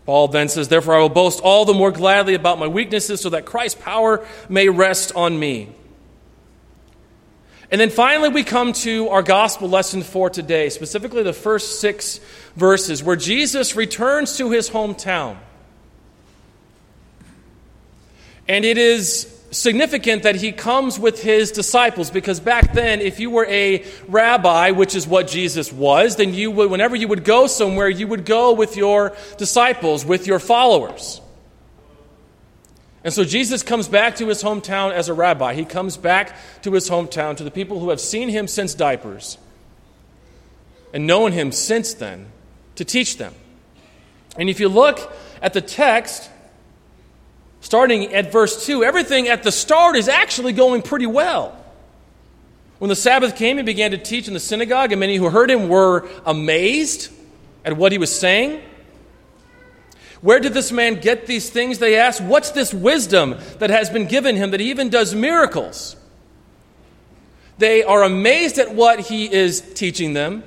Paul 0.05 0.29
then 0.29 0.47
says, 0.47 0.69
Therefore, 0.69 0.95
I 0.95 0.99
will 0.99 1.09
boast 1.09 1.41
all 1.41 1.65
the 1.65 1.73
more 1.73 1.91
gladly 1.91 2.33
about 2.33 2.59
my 2.59 2.67
weaknesses 2.67 3.19
so 3.19 3.29
that 3.31 3.45
Christ's 3.45 3.81
power 3.81 4.25
may 4.47 4.69
rest 4.69 5.11
on 5.15 5.37
me. 5.37 5.69
And 7.71 7.79
then 7.79 7.91
finally, 7.91 8.29
we 8.29 8.43
come 8.43 8.73
to 8.73 9.09
our 9.09 9.21
gospel 9.21 9.69
lesson 9.69 10.01
for 10.01 10.29
today, 10.29 10.69
specifically 10.69 11.21
the 11.21 11.33
first 11.33 11.79
six 11.79 12.19
verses, 12.55 13.03
where 13.03 13.15
Jesus 13.15 13.75
returns 13.75 14.37
to 14.37 14.49
his 14.49 14.69
hometown. 14.69 15.37
And 18.47 18.65
it 18.65 18.79
is 18.79 19.35
significant 19.51 20.23
that 20.23 20.35
he 20.35 20.51
comes 20.51 20.99
with 20.99 21.21
his 21.21 21.51
disciples 21.51 22.11
because 22.11 22.39
back 22.39 22.73
then 22.73 23.01
if 23.01 23.19
you 23.19 23.29
were 23.29 23.45
a 23.45 23.83
rabbi 24.07 24.69
which 24.69 24.93
is 24.93 25.07
what 25.07 25.27
jesus 25.27 25.73
was 25.73 26.17
then 26.17 26.35
you 26.35 26.51
would 26.51 26.69
whenever 26.69 26.95
you 26.95 27.07
would 27.07 27.23
go 27.23 27.47
somewhere 27.47 27.89
you 27.89 28.07
would 28.07 28.25
go 28.25 28.53
with 28.53 28.77
your 28.77 29.15
disciples 29.37 30.05
with 30.05 30.27
your 30.27 30.37
followers 30.37 31.19
and 33.09 33.13
so 33.15 33.23
jesus 33.23 33.63
comes 33.63 33.87
back 33.87 34.15
to 34.15 34.27
his 34.27 34.43
hometown 34.43 34.91
as 34.91 35.09
a 35.09 35.13
rabbi 35.13 35.55
he 35.55 35.65
comes 35.65 35.97
back 35.97 36.35
to 36.61 36.71
his 36.73 36.87
hometown 36.87 37.35
to 37.35 37.43
the 37.43 37.49
people 37.49 37.79
who 37.79 37.89
have 37.89 37.99
seen 37.99 38.29
him 38.29 38.47
since 38.47 38.75
diapers 38.75 39.39
and 40.93 41.07
known 41.07 41.31
him 41.31 41.51
since 41.51 41.95
then 41.95 42.27
to 42.75 42.85
teach 42.85 43.17
them 43.17 43.33
and 44.37 44.47
if 44.47 44.59
you 44.59 44.69
look 44.69 45.11
at 45.41 45.53
the 45.53 45.61
text 45.61 46.29
starting 47.61 48.13
at 48.13 48.31
verse 48.31 48.65
2, 48.65 48.83
everything 48.83 49.27
at 49.27 49.43
the 49.43 49.51
start 49.51 49.95
is 49.95 50.07
actually 50.07 50.53
going 50.53 50.81
pretty 50.81 51.05
well. 51.05 51.55
When 52.79 52.89
the 52.89 52.95
Sabbath 52.95 53.35
came, 53.35 53.57
he 53.57 53.63
began 53.63 53.91
to 53.91 53.97
teach 53.97 54.27
in 54.27 54.33
the 54.33 54.39
synagogue, 54.39 54.91
and 54.91 54.99
many 54.99 55.17
who 55.17 55.29
heard 55.29 55.51
him 55.51 55.67
were 55.67 56.07
amazed 56.25 57.11
at 57.65 57.75
what 57.75 57.91
he 57.91 57.97
was 57.97 58.17
saying. 58.17 58.61
Where 60.21 60.39
did 60.39 60.53
this 60.53 60.71
man 60.71 60.95
get 60.95 61.27
these 61.27 61.49
things? 61.49 61.79
They 61.79 61.97
asked. 61.97 62.21
What's 62.21 62.51
this 62.51 62.73
wisdom 62.73 63.37
that 63.59 63.69
has 63.69 63.89
been 63.89 64.05
given 64.05 64.35
him 64.35 64.51
that 64.51 64.59
he 64.59 64.69
even 64.69 64.89
does 64.89 65.15
miracles? 65.15 65.95
They 67.57 67.83
are 67.83 68.03
amazed 68.03 68.57
at 68.57 68.73
what 68.73 68.99
he 68.99 69.31
is 69.31 69.61
teaching 69.61 70.13
them. 70.13 70.43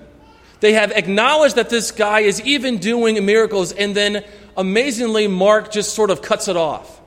They 0.61 0.75
have 0.75 0.93
acknowledged 0.93 1.57
that 1.57 1.71
this 1.71 1.91
guy 1.91 2.21
is 2.21 2.41
even 2.43 2.79
doing 2.79 3.25
miracles, 3.25 3.73
and 3.73 3.95
then 3.95 4.25
amazingly, 4.57 5.27
Mark 5.27 5.73
just 5.73 5.95
sort 5.95 6.11
of 6.11 6.23
cuts 6.23 6.49
it 6.49 6.57
off. 6.57 7.01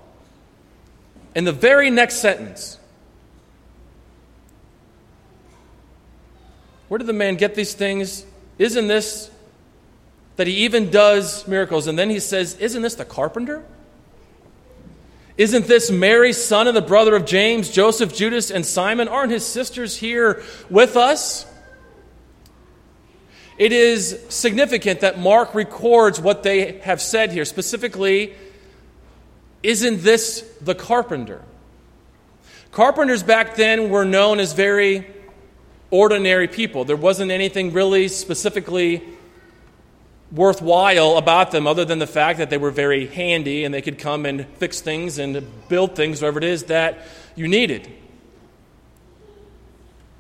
In 1.36 1.43
the 1.43 1.51
very 1.51 1.89
next 1.89 2.15
sentence, 2.15 2.78
where 6.88 6.97
did 6.97 7.08
the 7.08 7.13
man 7.13 7.36
get 7.36 7.56
these 7.56 7.73
things? 7.73 8.25
Isn't 8.58 8.88
this 8.88 9.30
that 10.36 10.48
he 10.48 10.65
even 10.65 10.89
does 10.89 11.48
miracles? 11.48 11.88
And 11.88 11.98
then 11.98 12.10
he 12.10 12.19
says, 12.19 12.56
Isn't 12.58 12.82
this 12.82 12.95
the 12.95 13.06
carpenter? 13.06 13.63
Isn't 15.38 15.67
this 15.67 15.91
Mary's 15.91 16.41
son 16.41 16.67
and 16.67 16.78
the 16.78 16.82
brother 16.82 17.15
of 17.15 17.26
James, 17.26 17.69
Joseph, 17.69 18.15
Judas, 18.15 18.52
and 18.52 18.65
Simon? 18.65 19.08
Aren't 19.08 19.32
his 19.32 19.45
sisters 19.45 19.98
here 19.98 20.41
with 20.69 20.95
us? 20.95 21.45
It 23.58 23.71
is 23.71 24.19
significant 24.30 25.02
that 25.02 25.19
Mark 25.19 25.56
records 25.56 26.19
what 26.19 26.43
they 26.43 26.80
have 26.80 27.02
said 27.02 27.32
here, 27.32 27.45
specifically 27.45 28.34
isn't 29.65 30.04
this 30.04 30.41
the 30.62 30.76
carpenter? 30.76 31.41
Carpenters 32.71 33.24
back 33.24 33.56
then 33.56 33.89
were 33.89 34.06
known 34.06 34.39
as 34.39 34.54
very 34.54 35.08
ordinary 35.89 36.48
people. 36.48 36.86
There 36.86 36.95
wasn't 36.95 37.32
anything 37.32 37.74
really 37.74 38.08
specifically 38.08 39.02
worthwhile 40.36 41.17
about 41.17 41.52
them 41.52 41.65
other 41.65 41.86
than 41.86 42.00
the 42.00 42.08
fact 42.08 42.39
that 42.39 42.50
they 42.50 42.58
were 42.58 42.71
very 42.71 43.08
handy 43.08 43.63
and 43.63 43.74
they 43.74 43.82
could 43.82 43.98
come 43.98 44.26
and 44.26 44.45
fix 44.58 44.82
things 44.82 45.17
and 45.17 45.41
build 45.69 45.95
things, 45.95 46.21
whatever 46.21 46.39
it 46.39 46.43
is 46.43 46.63
that 46.65 47.00
you 47.36 47.48
needed. 47.48 47.89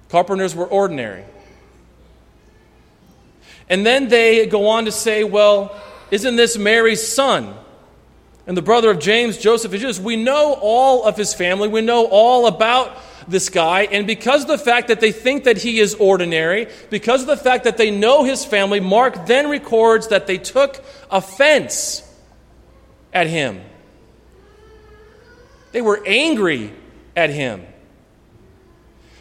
Carpenters 0.09 0.55
were 0.55 0.65
ordinary. 0.65 1.25
And 3.69 3.85
then 3.85 4.07
they 4.07 4.45
go 4.45 4.67
on 4.67 4.85
to 4.85 4.91
say, 4.91 5.23
well, 5.23 5.75
isn't 6.11 6.35
this 6.35 6.57
Mary's 6.57 7.05
son? 7.05 7.55
And 8.47 8.55
the 8.55 8.61
brother 8.61 8.91
of 8.91 8.99
James, 8.99 9.37
Joseph, 9.37 9.71
and 9.71 9.81
Judas. 9.81 9.99
We 9.99 10.15
know 10.15 10.57
all 10.61 11.03
of 11.05 11.17
his 11.17 11.33
family. 11.33 11.67
We 11.67 11.81
know 11.81 12.05
all 12.05 12.47
about 12.47 12.95
this 13.27 13.49
guy. 13.49 13.83
And 13.83 14.05
because 14.05 14.43
of 14.43 14.47
the 14.47 14.57
fact 14.57 14.89
that 14.89 14.99
they 14.99 15.11
think 15.11 15.45
that 15.45 15.57
he 15.57 15.79
is 15.79 15.95
ordinary, 15.95 16.67
because 16.89 17.21
of 17.21 17.27
the 17.27 17.37
fact 17.37 17.63
that 17.63 17.77
they 17.77 17.89
know 17.89 18.23
his 18.23 18.45
family, 18.45 18.79
Mark 18.79 19.25
then 19.25 19.49
records 19.49 20.09
that 20.09 20.27
they 20.27 20.37
took 20.37 20.83
offense 21.09 22.03
at 23.13 23.27
him. 23.27 23.61
They 25.71 25.81
were 25.81 26.01
angry 26.05 26.71
at 27.15 27.29
him. 27.29 27.65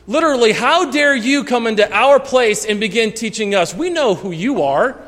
Literally, 0.06 0.52
how 0.52 0.90
dare 0.90 1.16
you 1.16 1.44
come 1.44 1.66
into 1.66 1.90
our 1.90 2.20
place 2.20 2.66
and 2.66 2.78
begin 2.78 3.12
teaching 3.12 3.54
us? 3.54 3.74
We 3.74 3.88
know 3.88 4.14
who 4.14 4.32
you 4.32 4.62
are. 4.62 5.00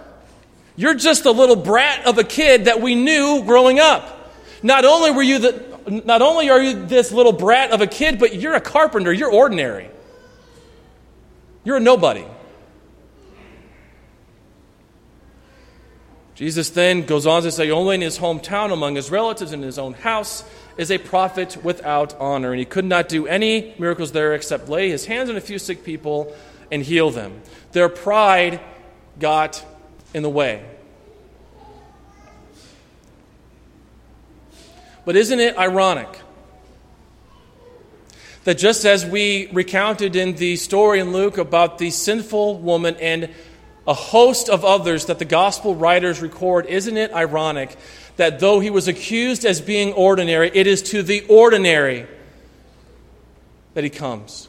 You're 0.77 0.95
just 0.95 1.25
a 1.25 1.31
little 1.31 1.57
brat 1.57 2.07
of 2.07 2.19
a 2.19 2.25
kid 2.25 2.67
that 2.67 2.81
we 2.81 2.95
knew 2.95 3.43
growing 3.45 3.81
up. 3.81 4.33
Not 4.63 4.85
only 4.85 5.11
were 5.11 5.23
you 5.23 5.39
the, 5.39 5.79
not 5.89 6.23
only 6.23 6.51
are 6.51 6.63
you 6.63 6.87
this 6.87 7.13
little 7.13 7.33
brat 7.33 7.71
of 7.71 7.81
a 7.81 7.87
kid, 7.87 8.19
but 8.19 8.35
you're 8.35 8.55
a 8.55 8.61
carpenter. 8.61 9.13
You're 9.13 9.33
ordinary. 9.33 9.89
You're 11.65 11.79
a 11.79 11.81
nobody. 11.81 12.25
Jesus 16.35 16.69
then 16.69 17.07
goes 17.07 17.27
on 17.27 17.43
to 17.45 17.51
say, 17.51 17.71
only 17.71 17.95
in 17.95 18.03
his 18.03 18.19
hometown, 18.19 18.71
among 18.71 18.95
his 18.95 19.11
relatives, 19.11 19.53
in 19.53 19.63
his 19.63 19.79
own 19.79 19.95
house, 19.95 20.45
is 20.77 20.91
a 20.91 20.99
prophet 20.99 21.57
without 21.65 22.15
honor. 22.21 22.51
And 22.51 22.59
he 22.59 22.67
could 22.67 22.85
not 22.85 23.09
do 23.09 23.27
any 23.27 23.75
miracles 23.79 24.13
there 24.13 24.35
except 24.35 24.69
lay 24.69 24.91
his 24.91 25.07
hands 25.07 25.31
on 25.31 25.37
a 25.37 25.41
few 25.41 25.59
sick 25.59 25.83
people 25.83 26.37
and 26.71 26.83
heal 26.83 27.11
them. 27.11 27.41
Their 27.73 27.89
pride 27.89 28.61
got 29.19 29.65
in 30.17 30.23
the 30.23 30.31
way. 30.31 30.65
But 35.05 35.15
isn't 35.15 35.39
it 35.39 35.59
ironic 35.59 36.09
that 38.45 38.57
just 38.57 38.87
as 38.87 39.05
we 39.05 39.51
recounted 39.53 40.17
in 40.17 40.35
the 40.37 40.57
story 40.57 41.01
in 41.01 41.13
Luke 41.13 41.37
about 41.37 41.77
the 41.77 41.91
sinful 41.91 42.61
woman 42.61 42.97
and 42.99 43.29
a 43.87 43.93
host 43.93 44.49
of 44.49 44.65
others 44.65 45.05
that 45.05 45.19
the 45.19 45.27
gospel 45.27 45.75
writers 45.75 46.23
record, 46.23 46.65
isn't 46.65 46.97
it 46.97 47.13
ironic 47.13 47.77
that 48.17 48.41
though 48.41 48.59
he 48.59 48.71
was 48.71 48.89
accused 48.89 49.45
as 49.45 49.61
being 49.61 49.93
ordinary, 49.93 50.51
it 50.55 50.67
is 50.67 50.81
to 50.81 51.03
the 51.03 51.27
ordinary 51.29 52.07
that 53.75 53.85
he 53.85 53.91
comes? 53.91 54.49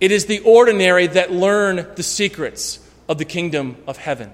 It 0.00 0.10
is 0.10 0.26
the 0.26 0.40
ordinary 0.40 1.06
that 1.06 1.30
learn 1.30 1.86
the 1.94 2.02
secrets 2.02 2.78
of 3.08 3.18
the 3.18 3.24
kingdom 3.24 3.76
of 3.86 3.98
heaven. 3.98 4.32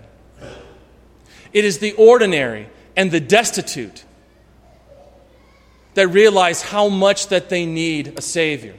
It 1.52 1.64
is 1.64 1.78
the 1.78 1.92
ordinary 1.92 2.68
and 2.96 3.10
the 3.10 3.20
destitute 3.20 4.04
that 5.94 6.08
realize 6.08 6.62
how 6.62 6.88
much 6.88 7.28
that 7.28 7.48
they 7.48 7.66
need 7.66 8.18
a 8.18 8.22
savior. 8.22 8.74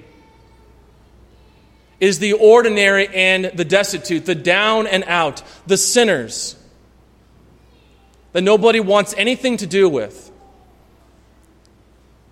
It 2.00 2.08
is 2.08 2.20
the 2.20 2.34
ordinary 2.34 3.08
and 3.08 3.46
the 3.46 3.66
destitute, 3.66 4.26
the 4.26 4.36
down 4.36 4.86
and 4.86 5.04
out, 5.06 5.42
the 5.66 5.78
sinners 5.78 6.56
that 8.34 8.42
nobody 8.42 8.80
wants 8.80 9.16
anything 9.18 9.58
to 9.58 9.68
do 9.68 9.90
with 9.90 10.32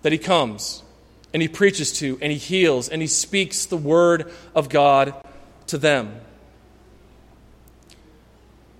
that 0.02 0.12
he 0.12 0.18
comes 0.18 0.84
and 1.36 1.42
he 1.42 1.48
preaches 1.48 1.92
to 1.92 2.18
and 2.22 2.32
he 2.32 2.38
heals 2.38 2.88
and 2.88 3.02
he 3.02 3.06
speaks 3.06 3.66
the 3.66 3.76
word 3.76 4.32
of 4.54 4.70
God 4.70 5.14
to 5.66 5.76
them. 5.76 6.18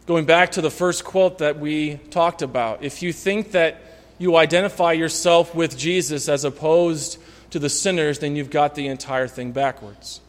Going 0.07 0.25
back 0.25 0.53
to 0.53 0.63
the 0.63 0.71
first 0.71 1.05
quote 1.05 1.37
that 1.41 1.59
we 1.59 1.97
talked 2.09 2.41
about, 2.41 2.83
if 2.83 3.03
you 3.03 3.13
think 3.13 3.51
that 3.51 3.83
you 4.17 4.37
identify 4.37 4.93
yourself 4.93 5.55
with 5.55 5.77
Jesus 5.77 6.31
as 6.31 6.47
opposed 6.47 7.19
to 7.51 7.59
the 7.59 7.69
sinners, 7.69 8.21
then 8.21 8.37
you've 8.37 8.49
got 8.49 8.75
the 8.75 8.87
entire 8.87 9.29
thing 9.29 9.53
backwards. 9.53 10.23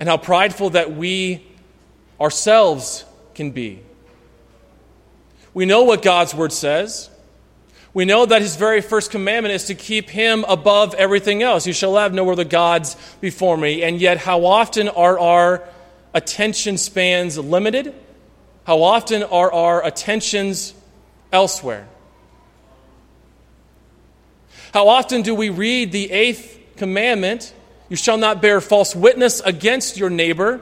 And 0.00 0.08
how 0.08 0.16
prideful 0.16 0.70
that 0.70 0.90
we 0.90 1.46
ourselves 2.18 3.04
can 3.34 3.50
be. 3.50 3.82
We 5.52 5.66
know 5.66 5.82
what 5.82 6.00
God's 6.00 6.34
word 6.34 6.54
says. 6.54 7.10
We 7.94 8.04
know 8.04 8.26
that 8.26 8.42
his 8.42 8.56
very 8.56 8.80
first 8.80 9.10
commandment 9.10 9.54
is 9.54 9.64
to 9.64 9.74
keep 9.74 10.10
him 10.10 10.44
above 10.46 10.94
everything 10.94 11.42
else. 11.42 11.66
You 11.66 11.72
shall 11.72 11.96
have 11.96 12.12
no 12.12 12.30
other 12.30 12.44
gods 12.44 12.96
before 13.20 13.56
me. 13.56 13.82
And 13.82 14.00
yet, 14.00 14.18
how 14.18 14.44
often 14.44 14.88
are 14.88 15.18
our 15.18 15.64
attention 16.14 16.76
spans 16.78 17.38
limited? 17.38 17.94
How 18.64 18.82
often 18.82 19.22
are 19.22 19.50
our 19.52 19.84
attentions 19.84 20.74
elsewhere? 21.32 21.88
How 24.74 24.88
often 24.88 25.22
do 25.22 25.34
we 25.34 25.48
read 25.48 25.92
the 25.92 26.10
eighth 26.10 26.58
commandment, 26.76 27.54
you 27.88 27.96
shall 27.96 28.18
not 28.18 28.42
bear 28.42 28.60
false 28.60 28.94
witness 28.94 29.40
against 29.40 29.96
your 29.96 30.10
neighbor? 30.10 30.60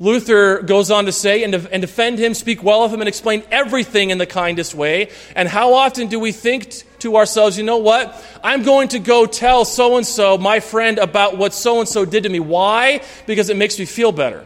Luther 0.00 0.60
goes 0.62 0.90
on 0.90 1.06
to 1.06 1.12
say, 1.12 1.44
and, 1.44 1.54
and 1.54 1.80
defend 1.80 2.18
him, 2.18 2.34
speak 2.34 2.62
well 2.62 2.82
of 2.82 2.92
him, 2.92 3.00
and 3.00 3.08
explain 3.08 3.44
everything 3.50 4.10
in 4.10 4.18
the 4.18 4.26
kindest 4.26 4.74
way. 4.74 5.10
And 5.36 5.48
how 5.48 5.74
often 5.74 6.08
do 6.08 6.18
we 6.18 6.32
think 6.32 6.82
to 6.98 7.16
ourselves, 7.16 7.56
you 7.56 7.64
know 7.64 7.78
what? 7.78 8.20
I'm 8.42 8.64
going 8.64 8.88
to 8.88 8.98
go 8.98 9.24
tell 9.26 9.64
so 9.64 9.96
and 9.96 10.06
so, 10.06 10.36
my 10.36 10.60
friend, 10.60 10.98
about 10.98 11.36
what 11.36 11.54
so 11.54 11.78
and 11.78 11.88
so 11.88 12.04
did 12.04 12.24
to 12.24 12.28
me. 12.28 12.40
Why? 12.40 13.02
Because 13.26 13.50
it 13.50 13.56
makes 13.56 13.78
me 13.78 13.84
feel 13.84 14.10
better 14.10 14.44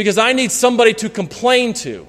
because 0.00 0.16
I 0.16 0.32
need 0.32 0.50
somebody 0.50 0.94
to 0.94 1.10
complain 1.10 1.74
to. 1.74 2.06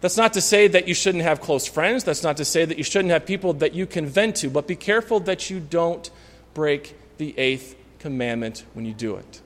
That's 0.00 0.16
not 0.16 0.34
to 0.34 0.40
say 0.40 0.68
that 0.68 0.86
you 0.86 0.94
shouldn't 0.94 1.24
have 1.24 1.40
close 1.40 1.66
friends. 1.66 2.04
That's 2.04 2.22
not 2.22 2.36
to 2.36 2.44
say 2.44 2.64
that 2.64 2.78
you 2.78 2.84
shouldn't 2.84 3.10
have 3.10 3.26
people 3.26 3.54
that 3.54 3.74
you 3.74 3.84
can 3.84 4.06
vent 4.06 4.36
to. 4.36 4.50
But 4.50 4.68
be 4.68 4.76
careful 4.76 5.18
that 5.20 5.50
you 5.50 5.58
don't 5.58 6.08
break 6.52 6.94
the 7.18 7.38
eighth 7.38 7.76
commandment 7.98 8.64
when 8.74 8.84
you 8.84 8.92
do 8.92 9.16
it. 9.16 9.40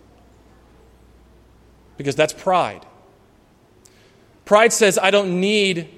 Because 1.96 2.16
that's 2.16 2.32
pride. 2.32 2.84
Pride 4.44 4.72
says, 4.72 4.98
I 4.98 5.10
don't 5.10 5.40
need 5.40 5.88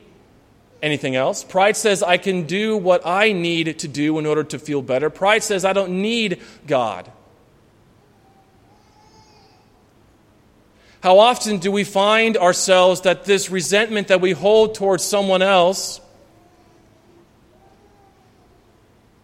anything 0.83 1.15
else. 1.15 1.45
Pride 1.45 1.77
says, 1.77 2.03
I 2.03 2.17
can 2.17 2.45
do 2.45 2.77
what 2.77 3.07
I 3.07 3.33
need 3.33 3.79
to 3.81 3.89
do 3.89 4.19
in 4.19 4.27
order 4.27 4.43
to 4.45 4.59
feel 4.59 4.83
better. 4.83 5.11
Pride 5.11 5.43
says, 5.43 5.65
I 5.65 5.73
don't 5.73 6.03
need 6.03 6.41
God. 6.67 7.11
How 11.03 11.19
often 11.19 11.59
do 11.59 11.73
we 11.73 11.85
find 11.85 12.37
ourselves 12.37 13.03
that 13.03 13.25
this 13.25 13.51
resentment 13.51 14.09
that 14.09 14.21
we 14.21 14.33
hold 14.33 14.75
towards 14.75 15.03
someone 15.03 15.41
else 15.41 16.01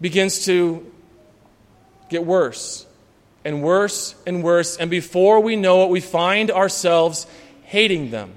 begins 0.00 0.44
to 0.46 0.90
get 2.08 2.24
worse 2.24 2.86
and 3.44 3.62
worse 3.62 4.14
and 4.26 4.42
worse, 4.42 4.76
and 4.76 4.90
before 4.90 5.40
we 5.40 5.56
know 5.56 5.84
it, 5.84 5.90
we 5.90 6.00
find 6.00 6.50
ourselves 6.50 7.26
hating 7.62 8.10
them? 8.10 8.32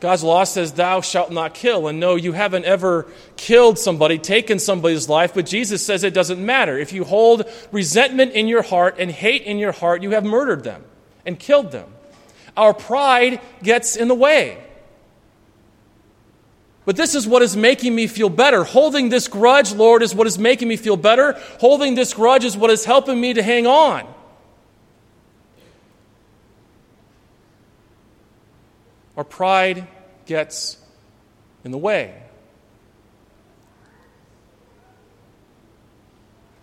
God's 0.00 0.24
law 0.24 0.44
says, 0.44 0.72
Thou 0.72 1.02
shalt 1.02 1.30
not 1.30 1.54
kill. 1.54 1.86
And 1.86 2.00
no, 2.00 2.16
you 2.16 2.32
haven't 2.32 2.64
ever 2.64 3.06
killed 3.36 3.78
somebody, 3.78 4.18
taken 4.18 4.58
somebody's 4.58 5.08
life, 5.08 5.34
but 5.34 5.46
Jesus 5.46 5.84
says 5.84 6.02
it 6.02 6.14
doesn't 6.14 6.44
matter. 6.44 6.78
If 6.78 6.92
you 6.92 7.04
hold 7.04 7.44
resentment 7.70 8.32
in 8.32 8.48
your 8.48 8.62
heart 8.62 8.96
and 8.98 9.10
hate 9.10 9.42
in 9.42 9.58
your 9.58 9.72
heart, 9.72 10.02
you 10.02 10.12
have 10.12 10.24
murdered 10.24 10.64
them 10.64 10.84
and 11.26 11.38
killed 11.38 11.70
them. 11.70 11.92
Our 12.56 12.72
pride 12.72 13.40
gets 13.62 13.94
in 13.94 14.08
the 14.08 14.14
way. 14.14 14.64
But 16.90 16.96
this 16.96 17.14
is 17.14 17.24
what 17.24 17.40
is 17.42 17.56
making 17.56 17.94
me 17.94 18.08
feel 18.08 18.28
better. 18.28 18.64
Holding 18.64 19.10
this 19.10 19.28
grudge, 19.28 19.72
Lord, 19.72 20.02
is 20.02 20.12
what 20.12 20.26
is 20.26 20.40
making 20.40 20.66
me 20.66 20.76
feel 20.76 20.96
better. 20.96 21.34
Holding 21.60 21.94
this 21.94 22.12
grudge 22.14 22.44
is 22.44 22.56
what 22.56 22.68
is 22.68 22.84
helping 22.84 23.20
me 23.20 23.32
to 23.32 23.44
hang 23.44 23.64
on. 23.64 24.12
Our 29.16 29.22
pride 29.22 29.86
gets 30.26 30.78
in 31.62 31.70
the 31.70 31.78
way. 31.78 32.20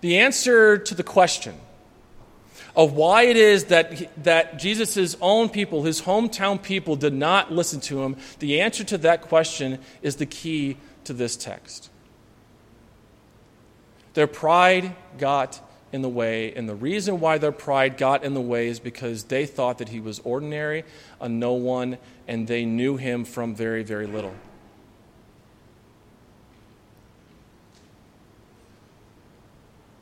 The 0.02 0.20
answer 0.20 0.78
to 0.78 0.94
the 0.94 1.04
question 1.04 1.56
of 2.78 2.94
why 2.94 3.24
it 3.24 3.36
is 3.36 3.66
that, 3.66 4.24
that 4.24 4.60
Jesus' 4.60 5.18
own 5.20 5.50
people, 5.50 5.84
his 5.84 6.04
hometown 6.04 6.62
people, 6.62 6.96
did 6.96 7.13
not 7.13 7.52
listen 7.52 7.82
to 7.82 8.04
him, 8.04 8.16
the 8.38 8.62
answer 8.62 8.84
to 8.84 9.00
that 9.00 9.24
question 9.24 9.80
is 10.04 10.18
the 10.18 10.28
key 10.28 10.78
to 11.04 11.12
this 11.12 11.36
text. 11.36 11.90
Their 14.13 14.28
pride 14.28 14.96
got 15.18 15.60
in 15.92 16.04
the 16.04 16.10
way. 16.10 16.54
And 16.54 16.70
the 16.70 16.76
reason 16.76 17.20
why 17.20 17.40
their 17.40 17.52
pride 17.52 17.98
got 17.98 18.24
in 18.24 18.36
the 18.36 18.42
way 18.42 18.68
is 18.68 18.80
because 18.80 19.24
they 19.24 19.48
thought 19.48 19.80
that 19.80 19.90
he 19.90 20.00
was 20.00 20.20
ordinary, 20.20 20.84
a 21.20 21.28
no 21.28 21.54
one, 21.54 21.98
and 22.28 22.48
they 22.48 22.63
knew 22.63 22.98
him 22.98 23.26
from 23.26 23.56
very, 23.56 23.82
very 23.82 24.06
little. 24.06 24.36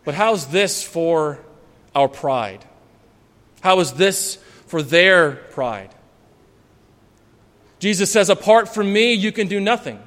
But 0.03 0.15
how's 0.15 0.47
this 0.47 0.83
for 0.83 1.39
our 1.95 2.08
pride? 2.10 2.63
How 3.62 3.79
is 3.79 3.93
this 3.93 4.36
for 4.67 4.84
their 4.84 5.31
pride? 5.31 5.95
Jesus 7.79 8.12
says, 8.12 8.29
Apart 8.29 8.73
from 8.73 8.91
me, 8.91 9.13
you 9.13 9.31
can 9.31 9.47
do 9.47 9.60
nothing. 9.60 9.99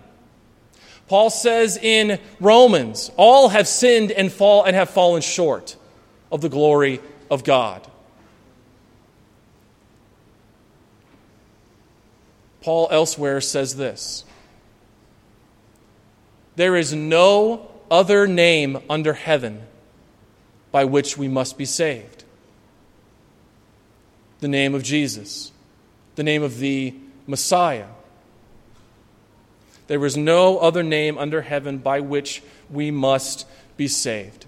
Paul 1.08 1.30
says 1.30 1.78
in 1.78 2.20
Romans, 2.38 3.10
all 3.16 3.48
have 3.48 3.66
sinned 3.66 4.12
and 4.12 4.30
fall 4.30 4.64
and 4.64 4.76
have 4.76 4.90
fallen 4.90 5.22
short 5.22 5.76
of 6.30 6.42
the 6.42 6.50
glory 6.50 7.00
of 7.30 7.44
God. 7.44 7.86
Paul 12.60 12.88
elsewhere 12.90 13.40
says 13.40 13.76
this 13.76 14.24
There 16.56 16.76
is 16.76 16.92
no 16.92 17.70
other 17.90 18.26
name 18.26 18.78
under 18.90 19.14
heaven 19.14 19.62
by 20.70 20.84
which 20.84 21.16
we 21.16 21.28
must 21.28 21.58
be 21.58 21.64
saved. 21.64 22.24
The 24.40 24.48
name 24.48 24.74
of 24.74 24.82
Jesus, 24.82 25.52
the 26.14 26.22
name 26.22 26.42
of 26.42 26.58
the 26.58 26.94
Messiah. 27.26 27.86
There 29.88 30.04
is 30.04 30.16
no 30.16 30.58
other 30.58 30.82
name 30.82 31.18
under 31.18 31.42
heaven 31.42 31.78
by 31.78 32.00
which 32.00 32.42
we 32.70 32.90
must 32.90 33.46
be 33.76 33.88
saved. 33.88 34.46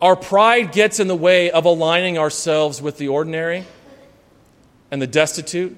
Our 0.00 0.16
pride 0.16 0.72
gets 0.72 1.00
in 1.00 1.08
the 1.08 1.16
way 1.16 1.50
of 1.50 1.64
aligning 1.64 2.18
ourselves 2.18 2.80
with 2.80 2.98
the 2.98 3.08
ordinary 3.08 3.64
and 4.90 5.00
the 5.00 5.06
destitute 5.06 5.76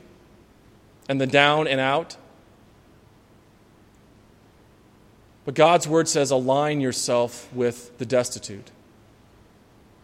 and 1.09 1.21
the 1.21 1.27
down 1.27 1.67
and 1.67 1.81
out. 1.81 2.17
But 5.45 5.55
God's 5.55 5.89
word 5.89 6.09
says 6.09 6.31
align 6.31 6.81
yourself 6.81 7.53
with 7.53 7.97
the 7.99 8.07
destitute, 8.07 8.71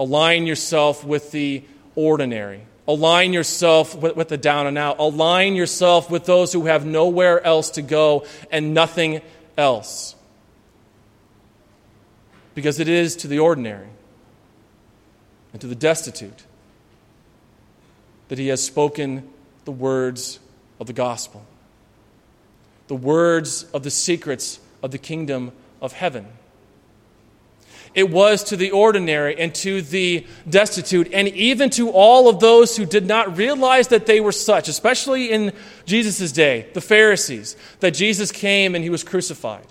align 0.01 0.47
yourself 0.47 1.05
with 1.05 1.31
the 1.31 1.65
ordinary. 1.95 2.63
Align 2.87 3.35
yourself 3.35 3.95
with, 3.95 4.17
with, 4.17 4.29
the 4.29 4.39
down 4.39 4.67
and 4.67 4.79
out. 4.79 4.99
Align 4.99 5.55
yourself 5.55 6.11
with 6.11 6.25
those 6.25 6.55
who 6.55 6.65
have 6.65 6.87
nowhere 6.87 7.45
else 7.45 7.71
to 7.73 7.83
go 7.83 8.25
and 8.51 8.73
nothing 8.73 9.21
else. 9.59 10.15
Because 12.55 12.81
it 12.81 12.89
is 12.89 13.15
to 13.17 13.29
the 13.29 13.41
ordinary 13.41 13.89
and 15.53 15.61
to 15.61 15.67
the 15.67 15.75
destitute 15.75 16.45
that 18.29 18.39
he 18.39 18.49
has 18.49 18.65
spoken 18.65 19.29
the 19.67 19.73
words 19.73 20.41
of 20.81 20.87
the 20.87 20.95
gospel, 20.95 21.45
the 22.87 22.97
words 22.97 23.65
of 23.75 23.83
the 23.83 23.91
secrets 23.91 24.61
of 24.83 24.91
the 24.91 24.99
kingdom 24.99 25.53
of 25.81 25.93
heaven. 25.93 26.27
It 27.95 28.11
was 28.11 28.45
to 28.45 28.57
the 28.57 28.71
ordinary 28.71 29.39
and 29.41 29.55
to 29.57 29.81
the 29.81 30.27
destitute, 30.49 31.09
and 31.13 31.27
even 31.29 31.71
to 31.71 31.91
all 31.91 32.29
of 32.29 32.39
those 32.39 32.77
who 32.77 32.85
did 32.85 33.07
not 33.07 33.37
realize 33.37 33.89
that 33.89 34.07
they 34.07 34.21
were 34.21 34.31
such, 34.31 34.69
especially 34.69 35.31
in 35.33 35.53
Jesus' 35.87 36.31
day, 36.31 36.69
the 36.75 36.81
Pharisees, 36.81 37.57
that 37.81 37.93
Jesus 37.93 38.31
came 38.31 38.75
and 38.75 38.85
he 38.85 38.91
was 38.91 39.03
crucified. 39.03 39.67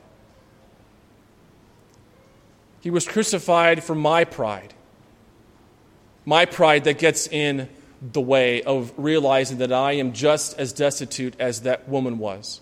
He 2.81 2.89
was 2.89 3.07
crucified 3.07 3.83
for 3.83 3.95
my 3.95 4.23
pride. 4.23 4.73
my 6.27 6.43
pride 6.43 6.83
that 6.83 6.99
gets 6.99 7.25
in 7.25 7.69
the 8.01 8.19
way 8.19 8.61
of 8.63 8.91
realizing 8.97 9.59
that 9.59 9.71
I 9.71 9.93
am 9.93 10.11
just 10.11 10.59
as 10.59 10.73
destitute 10.73 11.33
as 11.39 11.61
that 11.61 11.87
woman 11.87 12.19
was. 12.19 12.59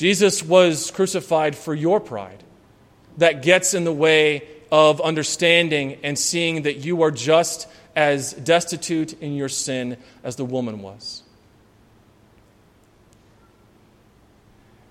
Jesus 0.00 0.42
was 0.42 0.90
crucified 0.90 1.54
for 1.54 1.74
your 1.74 2.00
pride 2.00 2.42
that 3.18 3.42
gets 3.42 3.74
in 3.74 3.84
the 3.84 3.92
way 3.92 4.48
of 4.72 4.98
understanding 4.98 5.98
and 6.02 6.18
seeing 6.18 6.62
that 6.62 6.78
you 6.78 7.02
are 7.02 7.10
just 7.10 7.68
as 7.94 8.32
destitute 8.32 9.12
in 9.20 9.34
your 9.34 9.50
sin 9.50 9.98
as 10.24 10.36
the 10.36 10.44
woman 10.46 10.80
was. 10.80 11.22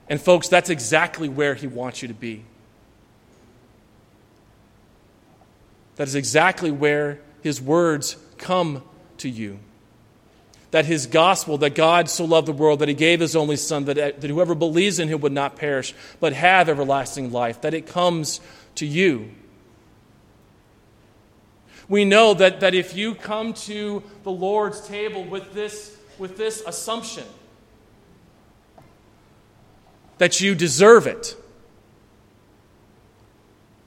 And, 0.07 0.22
folks, 0.22 0.47
that's 0.47 0.70
exactly 0.70 1.28
where 1.28 1.55
he 1.55 1.66
wants 1.66 2.03
you 2.03 2.07
to 2.10 2.14
be. 2.14 2.45
That 5.95 6.07
is 6.07 6.14
exactly 6.14 6.70
where 6.70 7.20
his 7.41 7.60
words 7.60 8.16
come 8.38 8.84
to 9.18 9.28
you. 9.28 9.57
That 10.72 10.86
his 10.86 11.08
gospel, 11.08 11.58
that 11.60 11.74
God 11.74 12.10
so 12.10 12.26
loved 12.26 12.48
the 12.48 12.54
world 12.54 12.80
that 12.80 12.88
he 12.88 12.94
gave 12.94 13.20
his 13.20 13.36
only 13.36 13.56
Son, 13.56 13.86
that, 13.86 14.22
that 14.22 14.30
whoever 14.30 14.54
believes 14.54 15.00
in 15.00 15.08
him 15.08 15.22
would 15.22 15.32
not 15.32 15.56
perish, 15.56 15.96
but 16.20 16.34
have 16.34 16.70
everlasting 16.70 17.32
life, 17.32 17.62
that 17.62 17.74
it 17.74 17.88
comes 17.88 18.40
to 18.76 18.86
you. 18.86 19.32
We 21.88 22.06
know 22.06 22.36
that, 22.36 22.60
that 22.60 22.76
if 22.76 22.96
you 22.96 23.16
come 23.16 23.54
to 23.54 24.04
the 24.24 24.32
Lord's 24.32 24.80
table 24.88 25.24
with 25.24 25.54
this, 25.54 25.98
with 26.20 26.38
this 26.38 26.62
assumption, 26.68 27.26
that 30.20 30.40
you 30.40 30.54
deserve 30.54 31.08
it, 31.08 31.36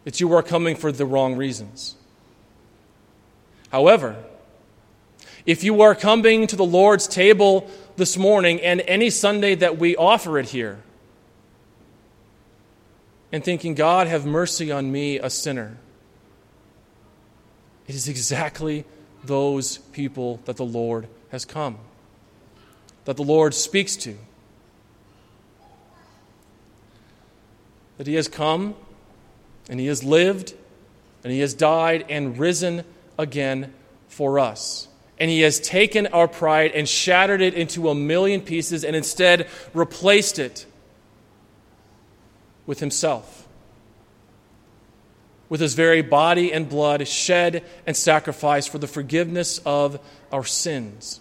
that 0.02 0.18
you 0.18 0.32
are 0.34 0.42
coming 0.42 0.74
for 0.74 0.90
the 0.90 1.06
wrong 1.06 1.36
reasons. 1.36 1.94
However, 3.70 4.16
if 5.46 5.64
you 5.64 5.82
are 5.82 5.94
coming 5.94 6.46
to 6.46 6.56
the 6.56 6.64
Lord's 6.64 7.06
table 7.06 7.70
this 7.96 8.16
morning 8.16 8.60
and 8.60 8.80
any 8.82 9.10
Sunday 9.10 9.54
that 9.56 9.78
we 9.78 9.96
offer 9.96 10.38
it 10.38 10.50
here, 10.50 10.82
and 13.32 13.42
thinking, 13.42 13.74
God, 13.74 14.06
have 14.06 14.26
mercy 14.26 14.70
on 14.70 14.92
me, 14.92 15.18
a 15.18 15.30
sinner, 15.30 15.78
it 17.86 17.94
is 17.94 18.06
exactly 18.06 18.84
those 19.24 19.78
people 19.78 20.40
that 20.44 20.56
the 20.56 20.64
Lord 20.64 21.08
has 21.30 21.44
come, 21.44 21.78
that 23.06 23.16
the 23.16 23.24
Lord 23.24 23.54
speaks 23.54 23.96
to. 23.96 24.16
That 27.98 28.06
He 28.06 28.14
has 28.14 28.28
come 28.28 28.74
and 29.68 29.80
He 29.80 29.86
has 29.86 30.04
lived 30.04 30.54
and 31.24 31.32
He 31.32 31.40
has 31.40 31.54
died 31.54 32.04
and 32.08 32.38
risen 32.38 32.84
again 33.18 33.72
for 34.08 34.38
us. 34.38 34.88
And 35.22 35.30
he 35.30 35.42
has 35.42 35.60
taken 35.60 36.08
our 36.08 36.26
pride 36.26 36.72
and 36.72 36.88
shattered 36.88 37.40
it 37.40 37.54
into 37.54 37.88
a 37.88 37.94
million 37.94 38.40
pieces 38.40 38.84
and 38.84 38.96
instead 38.96 39.46
replaced 39.72 40.40
it 40.40 40.66
with 42.66 42.80
himself. 42.80 43.46
With 45.48 45.60
his 45.60 45.74
very 45.74 46.02
body 46.02 46.52
and 46.52 46.68
blood 46.68 47.06
shed 47.06 47.62
and 47.86 47.96
sacrificed 47.96 48.70
for 48.70 48.78
the 48.78 48.88
forgiveness 48.88 49.58
of 49.64 50.00
our 50.32 50.42
sins. 50.42 51.20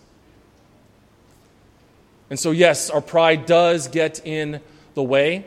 And 2.32 2.40
so, 2.40 2.50
yes, 2.50 2.90
our 2.90 3.02
pride 3.02 3.46
does 3.46 3.88
get 3.88 4.26
in 4.26 4.62
the 4.96 5.04
way. 5.04 5.46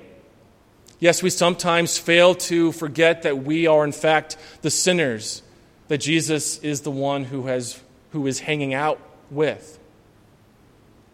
Yes, 1.00 1.24
we 1.24 1.30
sometimes 1.30 1.98
fail 1.98 2.36
to 2.36 2.70
forget 2.70 3.22
that 3.22 3.42
we 3.42 3.66
are, 3.66 3.84
in 3.84 3.90
fact, 3.90 4.36
the 4.62 4.70
sinners 4.70 5.42
that 5.88 5.98
Jesus 5.98 6.59
is 6.59 6.82
the 6.82 6.92
one 6.92 7.24
who, 7.24 7.48
has, 7.48 7.80
who 8.15 8.29
is 8.29 8.39
hanging 8.39 8.73
out 8.73 9.01
with. 9.29 9.77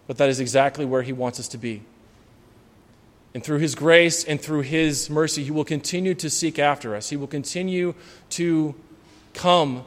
But 0.06 0.18
that 0.18 0.28
is 0.28 0.38
exactly 0.38 0.84
where 0.84 1.00
he 1.00 1.14
wants 1.14 1.40
us 1.40 1.48
to 1.48 1.58
be. 1.58 1.82
And 3.32 3.42
through 3.42 3.58
his 3.58 3.74
grace 3.74 4.22
and 4.22 4.38
through 4.38 4.60
his 4.60 5.08
mercy, 5.08 5.42
he 5.42 5.50
will 5.50 5.64
continue 5.64 6.14
to 6.16 6.28
seek 6.28 6.58
after 6.58 6.94
us. 6.94 7.08
He 7.08 7.16
will 7.16 7.26
continue 7.26 7.94
to 8.30 8.74
come 9.32 9.86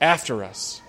after 0.00 0.42
us, 0.42 0.80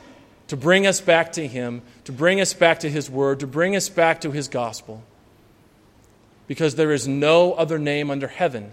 to 0.47 0.55
bring 0.55 0.87
us 0.87 1.01
back 1.01 1.33
to 1.33 1.45
him, 1.45 1.81
to 2.05 2.13
bring 2.13 2.39
us 2.39 2.53
back 2.53 2.79
to 2.79 2.89
his 2.89 3.09
word, 3.09 3.41
to 3.41 3.47
bring 3.47 3.75
us 3.75 3.89
back 3.89 4.21
to 4.21 4.31
his 4.31 4.47
gospel. 4.47 5.03
Because 6.47 6.75
there 6.75 6.93
is 6.93 7.09
no 7.09 7.51
other 7.53 7.77
name 7.77 8.09
under 8.09 8.27
heaven 8.27 8.71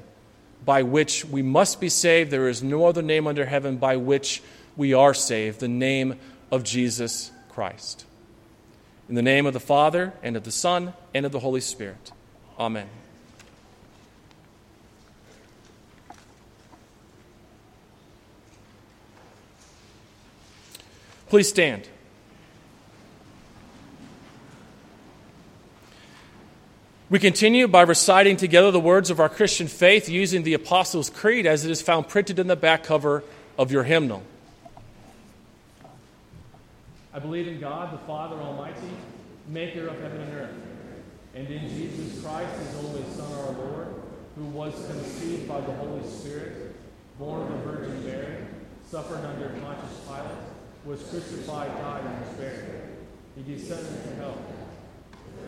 by 0.65 0.85
which 0.85 1.25
we 1.25 1.43
must 1.43 1.81
be 1.81 1.89
saved. 1.89 2.31
There 2.31 2.49
is 2.49 2.63
no 2.63 2.87
other 2.87 3.03
name 3.03 3.27
under 3.27 3.47
heaven 3.47 3.79
by 3.79 3.97
which 3.97 4.45
we 4.77 4.95
are 4.95 5.13
saved, 5.13 5.61
the 5.61 5.69
name 5.69 6.19
of 6.53 6.63
Jesus 6.63 7.33
Christ. 7.49 8.05
In 9.09 9.15
the 9.15 9.23
name 9.23 9.47
of 9.47 9.55
the 9.55 9.61
Father, 9.61 10.13
and 10.23 10.37
of 10.37 10.45
the 10.45 10.53
Son, 10.53 10.93
and 11.15 11.27
of 11.27 11.33
the 11.33 11.41
Holy 11.41 11.63
Spirit. 11.63 12.13
Amen. 12.59 12.89
Please 21.29 21.49
stand. 21.49 21.89
We 27.09 27.19
continue 27.19 27.69
by 27.69 27.83
reciting 27.83 28.37
together 28.37 28.71
the 28.71 28.81
words 28.81 29.11
of 29.11 29.21
our 29.21 29.29
Christian 29.31 29.69
faith 29.69 30.09
using 30.09 30.43
the 30.43 30.53
Apostles' 30.53 31.09
Creed 31.09 31.47
as 31.47 31.65
it 31.65 31.71
is 31.71 31.81
found 31.81 32.09
printed 32.09 32.39
in 32.39 32.47
the 32.47 32.57
back 32.57 32.85
cover 32.85 33.25
of 33.59 33.73
your 33.73 33.85
hymnal. 33.85 34.23
I 37.15 37.19
believe 37.19 37.47
in 37.47 37.61
God, 37.61 37.93
the 37.93 37.99
Father 38.07 38.37
Almighty, 38.37 38.91
maker 39.49 39.89
of 39.89 40.01
heaven 40.01 40.21
and 40.21 40.35
earth, 40.35 40.55
and 41.35 41.47
in 41.47 41.69
Jesus 41.69 42.23
Christ, 42.23 42.57
his 42.59 42.77
only 42.85 43.05
Son, 43.15 43.31
our 43.41 43.53
Lord, 43.53 43.89
who 44.37 44.45
was 44.47 44.75
conceived 44.87 45.47
by 45.47 45.61
the 45.61 45.73
Holy 45.73 46.07
Spirit, 46.09 46.75
born 47.19 47.43
of 47.43 47.49
the 47.49 47.71
Virgin 47.71 48.07
Mary, 48.07 48.37
suffered 48.89 49.25
under 49.25 49.49
Pontius 49.61 50.01
Pilate, 50.07 50.39
was 50.85 51.03
crucified, 51.03 51.71
died, 51.79 52.05
and 52.05 52.27
was 52.27 52.37
buried. 52.37 52.83
He 53.37 53.43
descended 53.43 54.05
to 54.05 54.15
hell. 54.17 54.39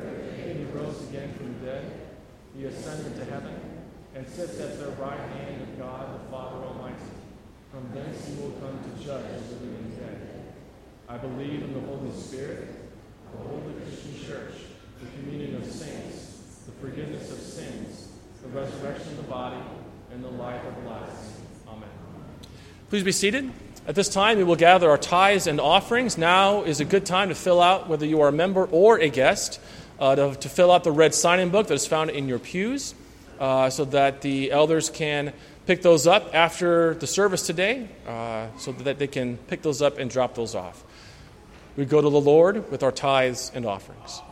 And 0.02 0.58
he 0.58 0.64
rose 0.76 1.08
again 1.08 1.32
from 1.34 1.54
the 1.60 1.66
dead. 1.66 2.00
He 2.56 2.64
ascended 2.64 3.16
to 3.16 3.24
heaven 3.24 3.54
and 4.14 4.28
sits 4.28 4.60
at 4.60 4.78
the 4.78 4.90
right 5.02 5.18
hand 5.18 5.62
of 5.62 5.78
God 5.78 6.14
the 6.14 6.30
Father 6.30 6.64
Almighty. 6.64 6.94
From 7.70 7.90
thence 7.92 8.26
he 8.26 8.34
will 8.40 8.52
come 8.52 8.78
to 8.78 9.04
judge 9.04 9.24
the 9.48 9.54
living 9.54 9.76
and 9.76 9.98
dead. 9.98 10.33
I 11.08 11.18
believe 11.18 11.62
in 11.62 11.74
the 11.74 11.80
Holy 11.80 12.10
Spirit, 12.12 12.66
the 13.32 13.48
Holy 13.48 13.74
Christian 13.74 14.26
Church, 14.26 14.54
the 15.00 15.06
communion 15.18 15.56
of 15.56 15.66
saints, 15.70 16.62
the 16.64 16.72
forgiveness 16.72 17.30
of 17.30 17.38
sins, 17.38 18.08
the 18.42 18.48
resurrection 18.48 19.08
of 19.10 19.16
the 19.18 19.22
body, 19.24 19.60
and 20.12 20.24
the 20.24 20.30
life 20.30 20.62
everlasting. 20.64 21.44
Amen. 21.68 21.88
Please 22.88 23.04
be 23.04 23.12
seated. 23.12 23.52
At 23.86 23.94
this 23.94 24.08
time, 24.08 24.38
we 24.38 24.44
will 24.44 24.56
gather 24.56 24.88
our 24.88 24.96
tithes 24.96 25.46
and 25.46 25.60
offerings. 25.60 26.16
Now 26.16 26.62
is 26.62 26.80
a 26.80 26.86
good 26.86 27.04
time 27.04 27.28
to 27.28 27.34
fill 27.34 27.60
out 27.60 27.86
whether 27.86 28.06
you 28.06 28.22
are 28.22 28.28
a 28.28 28.32
member 28.32 28.64
or 28.64 28.98
a 28.98 29.10
guest 29.10 29.60
uh, 29.98 30.14
to, 30.14 30.34
to, 30.34 30.48
fill 30.48 30.72
out 30.72 30.84
the 30.84 30.92
red 30.92 31.14
sign 31.14 31.38
in 31.38 31.50
book 31.50 31.66
that 31.66 31.74
is 31.74 31.86
found 31.86 32.10
in 32.10 32.28
your 32.28 32.38
pews 32.38 32.94
uh, 33.38 33.68
so 33.68 33.84
that 33.84 34.22
the 34.22 34.50
elders 34.50 34.88
can 34.88 35.34
pick 35.66 35.82
those 35.82 36.06
up 36.06 36.34
after 36.34 36.94
the 36.94 37.06
service 37.06 37.46
today 37.46 37.88
uh, 38.06 38.46
so 38.56 38.72
that 38.72 38.98
they 38.98 39.06
can 39.06 39.36
pick 39.36 39.60
those 39.60 39.82
up 39.82 39.98
and 39.98 40.10
drop 40.10 40.34
those 40.34 40.54
off. 40.54 40.82
We 41.76 41.84
go 41.84 42.00
to 42.00 42.08
the 42.08 42.20
Lord 42.20 42.70
with 42.70 42.82
our 42.82 42.92
tithes 42.92 43.50
and 43.54 43.66
offerings. 43.66 44.22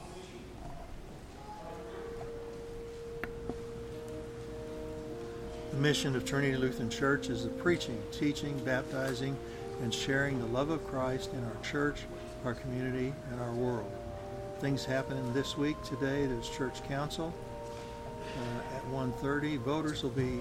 The 5.72 5.78
mission 5.78 6.14
of 6.14 6.24
Trinity 6.24 6.56
Lutheran 6.56 6.90
Church 6.90 7.28
is 7.28 7.44
the 7.44 7.50
preaching, 7.50 8.00
teaching, 8.12 8.56
baptizing, 8.64 9.36
and 9.82 9.92
sharing 9.92 10.38
the 10.38 10.46
love 10.46 10.70
of 10.70 10.86
Christ 10.86 11.32
in 11.32 11.42
our 11.44 11.62
church, 11.62 12.02
our 12.44 12.54
community, 12.54 13.12
and 13.32 13.40
our 13.40 13.52
world 13.52 13.90
things 14.62 14.84
happening 14.84 15.32
this 15.32 15.58
week. 15.58 15.76
Today, 15.82 16.24
there's 16.24 16.48
church 16.48 16.84
council 16.84 17.34
uh, 18.38 18.76
at 18.76 18.86
1.30. 18.92 19.58
Voters 19.58 20.04
will 20.04 20.10
be 20.10 20.38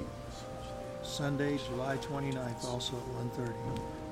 Sunday, 1.01 1.57
July 1.65 1.97
29th, 1.97 2.65
also 2.65 2.95
at 2.97 3.35
1.30. 3.35 3.51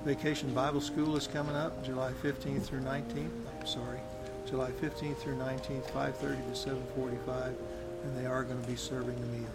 Vacation 0.05 0.53
Bible 0.53 0.79
School 0.79 1.17
is 1.17 1.27
coming 1.27 1.55
up 1.55 1.83
July 1.83 2.13
15th 2.23 2.63
through 2.63 2.79
19th. 2.79 3.29
I'm 3.59 3.67
sorry, 3.67 3.99
July 4.47 4.71
15th 4.71 5.17
through 5.17 5.35
19th, 5.35 5.91
5.30 5.91 6.21
to 6.21 6.69
7.45, 6.97 7.53
and 8.03 8.17
they 8.17 8.25
are 8.25 8.43
going 8.43 8.61
to 8.61 8.67
be 8.67 8.77
serving 8.77 9.17
a 9.17 9.37
meal. 9.37 9.49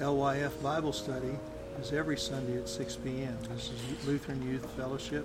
LYF 0.00 0.60
Bible 0.62 0.92
Study 0.92 1.38
is 1.80 1.92
every 1.92 2.18
Sunday 2.18 2.58
at 2.58 2.68
6 2.68 2.96
p.m. 2.96 3.38
This 3.54 3.70
is 3.70 4.06
Lutheran 4.06 4.42
Youth 4.42 4.68
Fellowship. 4.72 5.24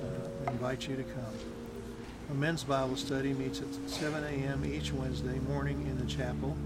Uh, 0.00 0.50
invite 0.50 0.88
you 0.88 0.96
to 0.96 1.04
come. 1.04 1.34
A 2.30 2.34
men's 2.34 2.64
Bible 2.64 2.96
study 2.96 3.34
meets 3.34 3.60
at 3.60 3.66
7 3.86 4.24
a.m. 4.24 4.64
each 4.64 4.92
Wednesday 4.92 5.38
morning 5.40 5.82
in 5.82 5.98
the 5.98 6.06
chapel. 6.06 6.56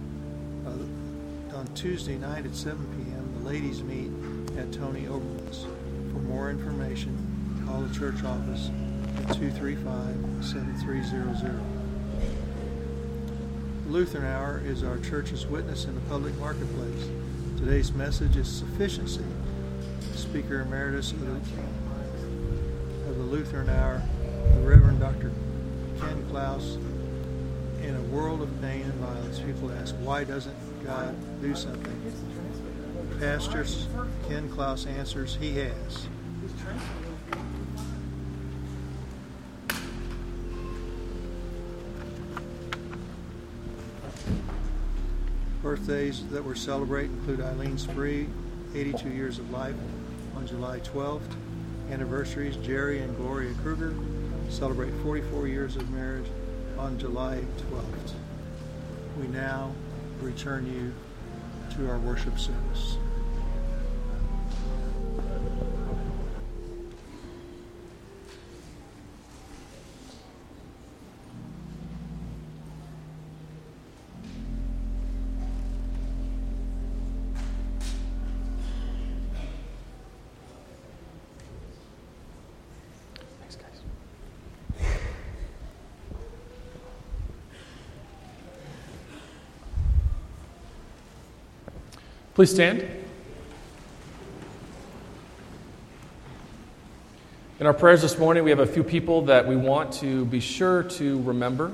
Uh, 0.65 1.57
on 1.57 1.67
Tuesday 1.75 2.17
night 2.17 2.47
at 2.47 2.55
7 2.55 2.79
p.m., 2.97 3.43
the 3.43 3.51
ladies 3.51 3.83
meet 3.83 4.11
at 4.57 4.73
Tony 4.73 5.03
Oberman's. 5.03 5.67
For 6.17 6.23
more 6.23 6.49
information, 6.49 7.13
call 7.67 7.83
the 7.83 7.95
church 7.95 8.25
office 8.25 8.71
at 9.19 9.27
235-7300. 9.37 11.61
Lutheran 13.89 14.25
Hour 14.25 14.63
is 14.65 14.83
our 14.83 14.97
church's 15.01 15.47
witness 15.47 15.85
in 15.85 15.95
the 15.95 16.01
public 16.03 16.35
marketplace. 16.39 17.11
Today's 17.59 17.93
message 17.93 18.37
is 18.37 18.49
sufficiency. 18.49 19.27
Speaker 20.15 20.63
Emeritus 20.63 21.13
of 21.13 21.21
the, 21.21 21.33
of 23.11 23.19
the 23.19 23.25
Lutheran 23.25 23.69
Hour, 23.69 24.03
the 24.55 24.61
Reverend 24.61 25.01
Dr. 25.01 25.31
Ken 26.01 26.27
Klaus. 26.31 26.79
In 27.83 27.95
a 27.95 28.03
world 28.05 28.41
of 28.41 28.49
pain 28.63 28.85
and 28.85 28.95
violence, 28.95 29.41
people 29.41 29.71
ask, 29.71 29.95
why 29.97 30.25
doesn't 30.25 30.57
God 30.83 31.15
do 31.43 31.55
something? 31.55 31.93
Pastor 33.21 33.65
Ken 34.29 34.47
Klaus 34.51 34.85
answers, 34.85 35.39
He 35.41 35.55
has. 35.55 36.07
Birthdays 45.63 46.27
that 46.29 46.45
we're 46.45 46.55
celebrating 46.55 47.13
include 47.13 47.41
Eileen 47.41 47.79
Spree, 47.79 48.29
82 48.75 49.09
years 49.09 49.39
of 49.39 49.51
life 49.51 49.75
on 50.37 50.47
July 50.47 50.81
12th. 50.81 51.23
Anniversaries 51.91 52.57
Jerry 52.57 53.01
and 53.01 53.17
Gloria 53.17 53.55
Kruger 53.63 53.95
celebrate 54.51 54.93
44 55.03 55.49
years 55.49 55.77
of 55.77 55.89
marriage 55.91 56.27
on 56.79 56.99
July 56.99 57.43
12th. 57.71 58.13
We 59.19 59.27
now 59.29 59.73
return 60.21 60.67
you 60.67 60.93
to 61.77 61.91
our 61.91 61.99
worship 61.99 62.39
service. 62.39 62.99
Please 92.37 92.51
stand. 92.51 92.87
In 97.59 97.67
our 97.67 97.73
prayers 97.73 98.03
this 98.03 98.19
morning, 98.19 98.45
we 98.45 98.51
have 98.51 98.59
a 98.59 98.67
few 98.67 98.85
people 98.85 99.23
that 99.23 99.49
we 99.49 99.57
want 99.57 99.95
to 99.95 100.27
be 100.27 100.41
sure 100.41 100.83
to 100.83 101.23
remember. 101.23 101.73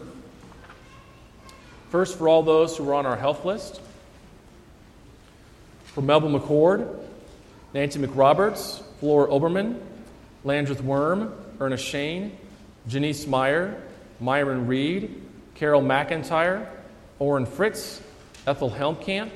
First, 1.90 2.16
for 2.16 2.28
all 2.28 2.44
those 2.44 2.76
who 2.76 2.88
are 2.88 2.94
on 2.94 3.06
our 3.06 3.16
health 3.16 3.44
list, 3.44 3.80
for 5.86 6.00
Melvin 6.00 6.32
McCord, 6.32 6.96
Nancy 7.74 7.98
McRoberts, 7.98 8.84
Flora 9.00 9.32
Oberman, 9.32 9.80
Landreth 10.44 10.80
Worm, 10.80 11.34
Ernest 11.58 11.84
Shane, 11.84 12.38
Janice 12.86 13.26
Meyer, 13.26 13.82
Myron 14.20 14.68
Reed, 14.68 15.22
Carol 15.56 15.82
McIntyre, 15.82 16.68
Orrin 17.18 17.46
Fritz, 17.46 18.00
Ethel 18.46 18.70
Helmkamp, 18.70 19.32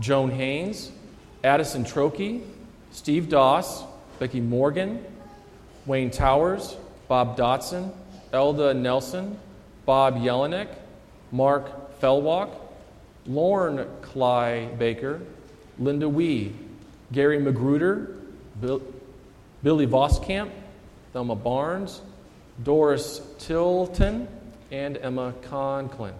Joan 0.00 0.30
Haynes, 0.30 0.90
Addison 1.44 1.84
Trokey, 1.84 2.42
Steve 2.90 3.28
Doss, 3.28 3.84
Becky 4.18 4.40
Morgan, 4.40 5.04
Wayne 5.86 6.10
Towers, 6.10 6.76
Bob 7.08 7.36
Dotson, 7.36 7.92
Elda 8.32 8.74
Nelson, 8.74 9.38
Bob 9.84 10.16
Jelinek, 10.16 10.68
Mark 11.32 12.00
Fellwalk, 12.00 12.50
Lauren 13.26 13.86
Cly 14.02 14.66
Baker, 14.78 15.20
Linda 15.78 16.08
Wee, 16.08 16.54
Gary 17.12 17.38
Magruder, 17.38 18.16
Bill, 18.60 18.82
Billy 19.62 19.86
Voskamp, 19.86 20.50
Thelma 21.12 21.34
Barnes, 21.34 22.00
Doris 22.62 23.20
Tilton, 23.38 24.28
and 24.70 24.96
Emma 24.96 25.34
Conklin. 25.42 26.14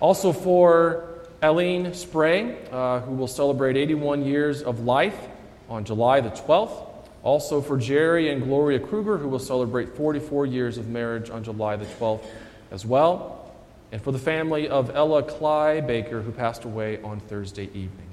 Also 0.00 0.32
for 0.32 1.13
Eileen 1.44 1.92
Spray, 1.92 2.56
uh, 2.72 3.00
who 3.00 3.14
will 3.16 3.28
celebrate 3.28 3.76
81 3.76 4.24
years 4.24 4.62
of 4.62 4.80
life 4.80 5.28
on 5.68 5.84
July 5.84 6.22
the 6.22 6.30
12th. 6.30 6.88
Also 7.22 7.60
for 7.60 7.76
Jerry 7.76 8.30
and 8.30 8.42
Gloria 8.42 8.80
Kruger, 8.80 9.18
who 9.18 9.28
will 9.28 9.38
celebrate 9.38 9.94
44 9.94 10.46
years 10.46 10.78
of 10.78 10.88
marriage 10.88 11.28
on 11.28 11.44
July 11.44 11.76
the 11.76 11.84
12th 11.84 12.24
as 12.70 12.86
well. 12.86 13.54
And 13.92 14.00
for 14.00 14.10
the 14.10 14.18
family 14.18 14.70
of 14.70 14.96
Ella 14.96 15.22
Cly 15.22 15.82
Baker, 15.82 16.22
who 16.22 16.32
passed 16.32 16.64
away 16.64 17.02
on 17.02 17.20
Thursday 17.20 17.66
evening. 17.66 18.08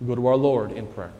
We 0.00 0.06
go 0.06 0.14
to 0.14 0.28
our 0.28 0.36
Lord 0.36 0.70
in 0.70 0.86
prayer. 0.86 1.10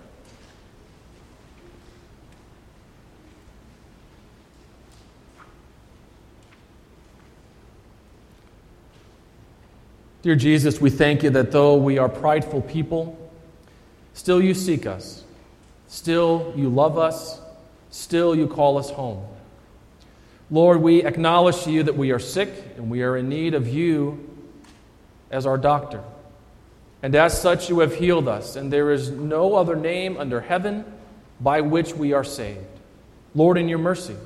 Dear 10.22 10.36
Jesus, 10.36 10.82
we 10.82 10.90
thank 10.90 11.22
you 11.22 11.30
that 11.30 11.50
though 11.50 11.76
we 11.76 11.96
are 11.96 12.08
prideful 12.08 12.60
people, 12.60 13.16
still 14.12 14.42
you 14.42 14.52
seek 14.52 14.84
us, 14.84 15.24
still 15.88 16.52
you 16.54 16.68
love 16.68 16.98
us, 16.98 17.40
still 17.90 18.36
you 18.36 18.46
call 18.46 18.76
us 18.76 18.90
home. 18.90 19.24
Lord, 20.50 20.82
we 20.82 21.04
acknowledge 21.04 21.62
to 21.62 21.70
you 21.70 21.84
that 21.84 21.96
we 21.96 22.10
are 22.10 22.18
sick 22.18 22.52
and 22.76 22.90
we 22.90 23.02
are 23.02 23.16
in 23.16 23.30
need 23.30 23.54
of 23.54 23.66
you 23.66 24.28
as 25.30 25.46
our 25.46 25.56
doctor. 25.56 26.02
And 27.02 27.14
as 27.14 27.40
such, 27.40 27.70
you 27.70 27.80
have 27.80 27.94
healed 27.94 28.28
us, 28.28 28.56
and 28.56 28.70
there 28.70 28.90
is 28.90 29.08
no 29.08 29.54
other 29.54 29.74
name 29.74 30.18
under 30.18 30.42
heaven 30.42 30.84
by 31.40 31.62
which 31.62 31.94
we 31.94 32.12
are 32.12 32.24
saved. 32.24 32.58
Lord, 33.34 33.56
in 33.56 33.70
your 33.70 33.78
mercy, 33.78 34.16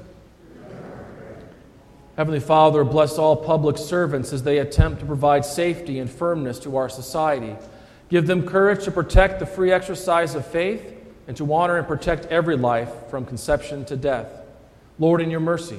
Heavenly 2.16 2.40
Father, 2.40 2.84
bless 2.84 3.18
all 3.18 3.34
public 3.34 3.76
servants 3.76 4.32
as 4.32 4.44
they 4.44 4.58
attempt 4.58 5.00
to 5.00 5.06
provide 5.06 5.44
safety 5.44 5.98
and 5.98 6.08
firmness 6.08 6.60
to 6.60 6.76
our 6.76 6.88
society. 6.88 7.56
Give 8.08 8.26
them 8.26 8.46
courage 8.46 8.84
to 8.84 8.92
protect 8.92 9.40
the 9.40 9.46
free 9.46 9.72
exercise 9.72 10.36
of 10.36 10.46
faith 10.46 10.94
and 11.26 11.36
to 11.36 11.52
honor 11.52 11.76
and 11.76 11.88
protect 11.88 12.26
every 12.26 12.56
life 12.56 12.90
from 13.10 13.26
conception 13.26 13.84
to 13.86 13.96
death. 13.96 14.28
Lord, 15.00 15.20
in 15.20 15.30
your 15.30 15.40
mercy. 15.40 15.78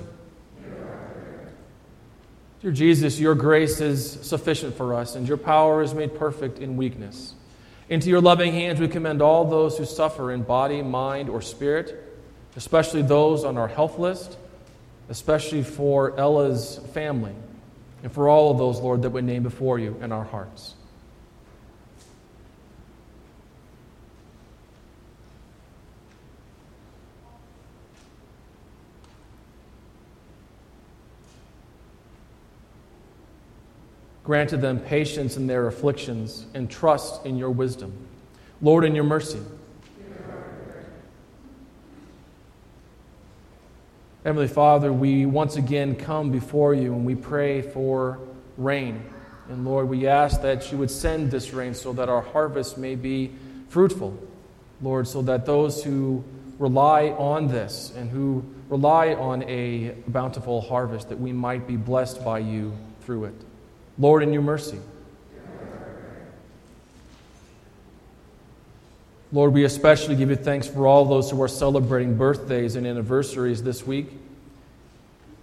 Dear 2.61 2.71
Jesus, 2.71 3.17
your 3.17 3.36
grace 3.36 3.79
is 3.79 4.11
sufficient 4.23 4.75
for 4.75 4.93
us, 4.93 5.15
and 5.15 5.27
your 5.27 5.38
power 5.38 5.83
is 5.83 5.93
made 5.93 6.17
perfect 6.17 6.59
in 6.59 6.75
weakness. 6.75 7.33
Into 7.88 8.09
your 8.09 8.21
loving 8.21 8.51
hands 8.51 8.81
we 8.81 8.88
commend 8.89 9.21
all 9.21 9.45
those 9.45 9.77
who 9.77 9.86
suffer 9.86 10.31
in 10.31 10.41
body, 10.41 10.81
mind, 10.81 11.29
or 11.29 11.41
spirit, 11.41 12.17
especially 12.57 13.03
those 13.03 13.45
on 13.45 13.57
our 13.57 13.67
health 13.67 13.99
list 13.99 14.38
especially 15.10 15.64
for 15.64 16.18
Ella's 16.20 16.80
family, 16.93 17.36
and 18.03 18.12
for 18.12 18.30
all 18.30 18.51
of 18.51 18.58
those, 18.58 18.80
Lord, 18.80 19.01
that 19.01 19.10
we 19.10 19.22
name 19.22 19.43
before 19.43 19.80
you 19.80 19.97
in 20.01 20.12
our 20.12 20.24
hearts. 20.24 20.76
Granted 34.24 34.58
them 34.58 34.80
patience 34.80 35.38
in 35.38 35.45
their 35.45 35.68
afflictions 35.68 36.47
and 36.56 36.70
trust 36.70 37.28
in 37.28 37.38
your 37.38 37.51
wisdom. 37.51 37.93
Lord, 38.60 38.84
in 38.84 38.95
your 38.95 39.03
mercy. 39.03 39.39
Heavenly 44.26 44.47
Father, 44.47 44.91
we 44.91 45.28
once 45.28 45.55
again 45.55 45.93
come 45.95 46.32
before 46.32 46.73
you 46.73 46.95
and 46.95 47.05
we 47.05 47.13
pray 47.13 47.61
for 47.61 48.17
rain. 48.57 49.05
And 49.49 49.63
Lord, 49.63 49.88
we 49.88 50.07
ask 50.07 50.41
that 50.41 50.71
you 50.71 50.80
would 50.80 50.89
send 50.89 51.30
this 51.30 51.53
rain 51.53 51.76
so 51.76 51.93
that 51.93 52.09
our 52.09 52.23
harvest 52.23 52.76
may 52.76 52.95
be 52.95 53.34
fruitful. 53.69 54.17
Lord, 54.82 55.07
so 55.07 55.21
that 55.21 55.45
those 55.45 55.84
who 55.84 56.23
rely 56.57 57.09
on 57.09 57.49
this 57.49 57.93
and 57.95 58.09
who 58.09 58.43
rely 58.67 59.13
on 59.13 59.43
a 59.43 59.89
bountiful 60.07 60.59
harvest, 60.59 61.09
that 61.09 61.19
we 61.19 61.32
might 61.32 61.67
be 61.67 61.78
blessed 61.78 62.26
by 62.26 62.39
you 62.39 62.76
through 63.01 63.26
it. 63.26 63.36
Lord, 63.99 64.23
in 64.23 64.34
your 64.34 64.41
mercy. 64.41 64.80
Lord, 69.36 69.51
we 69.51 69.65
especially 69.65 70.15
give 70.15 70.29
you 70.29 70.38
thanks 70.38 70.65
for 70.65 70.88
all 70.88 71.03
those 71.03 71.29
who 71.29 71.41
are 71.41 71.49
celebrating 71.49 72.15
birthdays 72.15 72.77
and 72.77 72.88
anniversaries 72.88 73.61
this 73.61 73.86
week. 73.86 74.07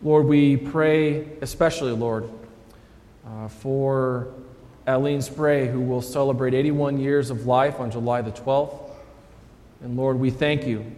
Lord, 0.00 0.24
we 0.24 0.56
pray 0.56 1.28
especially, 1.42 1.92
Lord, 1.92 2.26
uh, 3.26 3.48
for 3.48 4.28
Eileen 4.88 5.20
Spray, 5.20 5.68
who 5.68 5.82
will 5.82 6.00
celebrate 6.00 6.54
81 6.54 7.00
years 7.00 7.28
of 7.28 7.44
life 7.44 7.80
on 7.80 7.90
July 7.90 8.22
the 8.22 8.32
12th. 8.32 8.80
And 9.82 9.94
Lord, 9.94 10.18
we 10.18 10.30
thank 10.30 10.66
you 10.66 10.90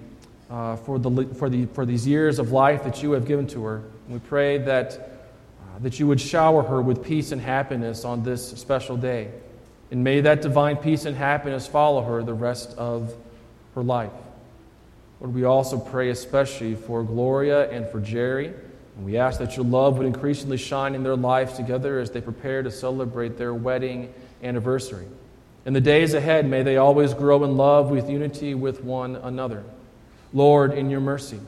uh, 0.49 0.77
for, 0.77 1.01
the, 1.01 1.35
for, 1.35 1.51
the, 1.51 1.67
for 1.67 1.85
these 1.85 2.07
years 2.07 2.39
of 2.39 2.53
life 2.53 2.85
that 2.85 3.03
you 3.03 3.11
have 3.11 3.27
given 3.27 3.49
to 3.49 3.65
her. 3.65 3.83
We 4.09 4.21
pray 4.21 4.59
that, 4.59 4.93
uh, 4.95 5.81
that 5.81 5.99
you 5.99 6.07
would 6.07 6.21
shower 6.21 6.63
her 6.63 6.81
with 6.81 7.05
peace 7.05 7.33
and 7.33 7.41
happiness 7.41 8.05
on 8.05 8.23
this 8.23 8.51
special 8.51 8.97
day. 8.97 9.33
And 9.95 10.03
may 10.03 10.23
that 10.23 10.43
divine 10.43 10.79
peace 10.79 11.05
and 11.05 11.17
happiness 11.17 11.69
follow 11.69 12.03
her 12.03 12.21
the 12.25 12.35
rest 12.35 12.77
of 12.77 13.15
her 13.77 13.83
life. 13.85 14.11
Lord, 15.21 15.33
we 15.33 15.45
also 15.45 15.79
pray 15.79 16.11
especially 16.11 16.75
for 16.75 17.05
Gloria 17.05 17.71
and 17.71 17.89
for 17.89 18.01
Jerry. 18.01 18.53
And 18.97 19.05
we 19.07 19.19
ask 19.19 19.39
that 19.39 19.57
your 19.57 19.65
love 19.65 19.97
would 19.99 20.07
increasingly 20.09 20.57
shine 20.57 20.97
in 20.97 21.05
their 21.05 21.15
lives 21.15 21.53
together 21.53 22.01
as 22.01 22.11
they 22.11 22.21
prepare 22.21 22.65
to 22.65 22.73
celebrate 22.73 23.39
their 23.39 23.55
wedding 23.55 24.13
anniversary. 24.43 25.07
In 25.65 25.75
the 25.75 25.81
days 25.81 26.13
ahead, 26.13 26.45
may 26.45 26.65
they 26.65 26.77
always 26.77 27.15
grow 27.15 27.45
in 27.45 27.57
love 27.57 27.91
with 27.91 28.11
unity 28.11 28.53
with 28.53 28.83
one 28.83 29.15
another. 29.15 29.63
Lord, 30.33 30.73
in 30.73 30.91
your 30.91 30.99
mercy. 30.99 31.39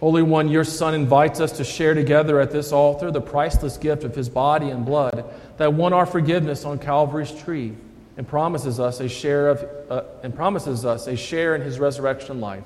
Holy 0.00 0.22
One, 0.22 0.48
your 0.48 0.64
Son 0.64 0.94
invites 0.94 1.40
us 1.40 1.52
to 1.52 1.64
share 1.64 1.94
together 1.94 2.38
at 2.38 2.50
this 2.50 2.70
altar 2.70 3.10
the 3.10 3.20
priceless 3.20 3.78
gift 3.78 4.04
of 4.04 4.14
his 4.14 4.28
body 4.28 4.68
and 4.68 4.84
blood 4.84 5.24
that 5.58 5.72
won 5.74 5.92
our 5.92 6.06
forgiveness 6.06 6.64
on 6.64 6.78
Calvary's 6.78 7.32
tree 7.32 7.74
and 8.16 8.26
promises 8.26 8.80
us 8.80 9.00
a 9.00 9.08
share 9.08 9.48
of 9.48 9.66
uh, 9.90 10.02
and 10.22 10.34
promises 10.34 10.84
us 10.84 11.06
a 11.06 11.16
share 11.16 11.54
in 11.54 11.62
his 11.62 11.78
resurrection 11.78 12.40
life. 12.40 12.64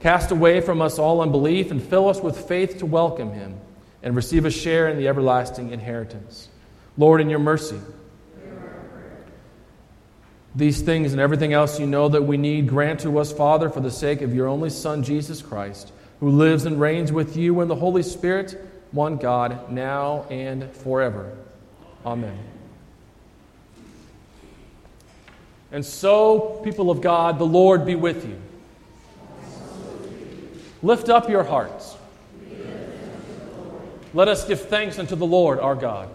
Cast 0.00 0.30
away 0.30 0.60
from 0.60 0.82
us 0.82 0.98
all 0.98 1.20
unbelief 1.20 1.70
and 1.70 1.82
fill 1.82 2.08
us 2.08 2.20
with 2.20 2.48
faith 2.48 2.78
to 2.78 2.86
welcome 2.86 3.32
him 3.32 3.58
and 4.02 4.14
receive 4.14 4.44
a 4.44 4.50
share 4.50 4.88
in 4.88 4.98
the 4.98 5.08
everlasting 5.08 5.70
inheritance. 5.70 6.48
Lord, 6.98 7.20
in 7.20 7.30
your 7.30 7.38
mercy. 7.38 7.80
These 10.54 10.80
things 10.80 11.12
and 11.12 11.20
everything 11.20 11.52
else 11.52 11.78
you 11.78 11.86
know 11.86 12.08
that 12.08 12.22
we 12.22 12.38
need, 12.38 12.66
grant 12.68 13.00
to 13.00 13.18
us, 13.18 13.30
Father, 13.30 13.68
for 13.68 13.80
the 13.80 13.90
sake 13.90 14.22
of 14.22 14.34
your 14.34 14.48
only 14.48 14.70
Son, 14.70 15.02
Jesus 15.02 15.42
Christ, 15.42 15.92
who 16.20 16.30
lives 16.30 16.64
and 16.64 16.80
reigns 16.80 17.12
with 17.12 17.36
you 17.36 17.60
in 17.60 17.68
the 17.68 17.74
Holy 17.74 18.02
Spirit, 18.02 18.58
one 18.90 19.18
God, 19.18 19.70
now 19.70 20.24
and 20.30 20.70
forever. 20.72 21.36
Amen. 22.06 22.38
And 25.72 25.84
so, 25.84 26.60
people 26.62 26.92
of 26.92 27.00
God, 27.00 27.40
the 27.40 27.44
Lord 27.44 27.84
be 27.84 27.96
with 27.96 28.24
you. 28.24 28.38
Lift 30.82 31.08
up 31.08 31.28
your 31.28 31.42
hearts. 31.42 31.96
Let 34.14 34.28
us 34.28 34.46
give 34.46 34.68
thanks 34.68 35.00
unto 35.00 35.16
the 35.16 35.26
Lord 35.26 35.58
our 35.58 35.74
God. 35.74 36.08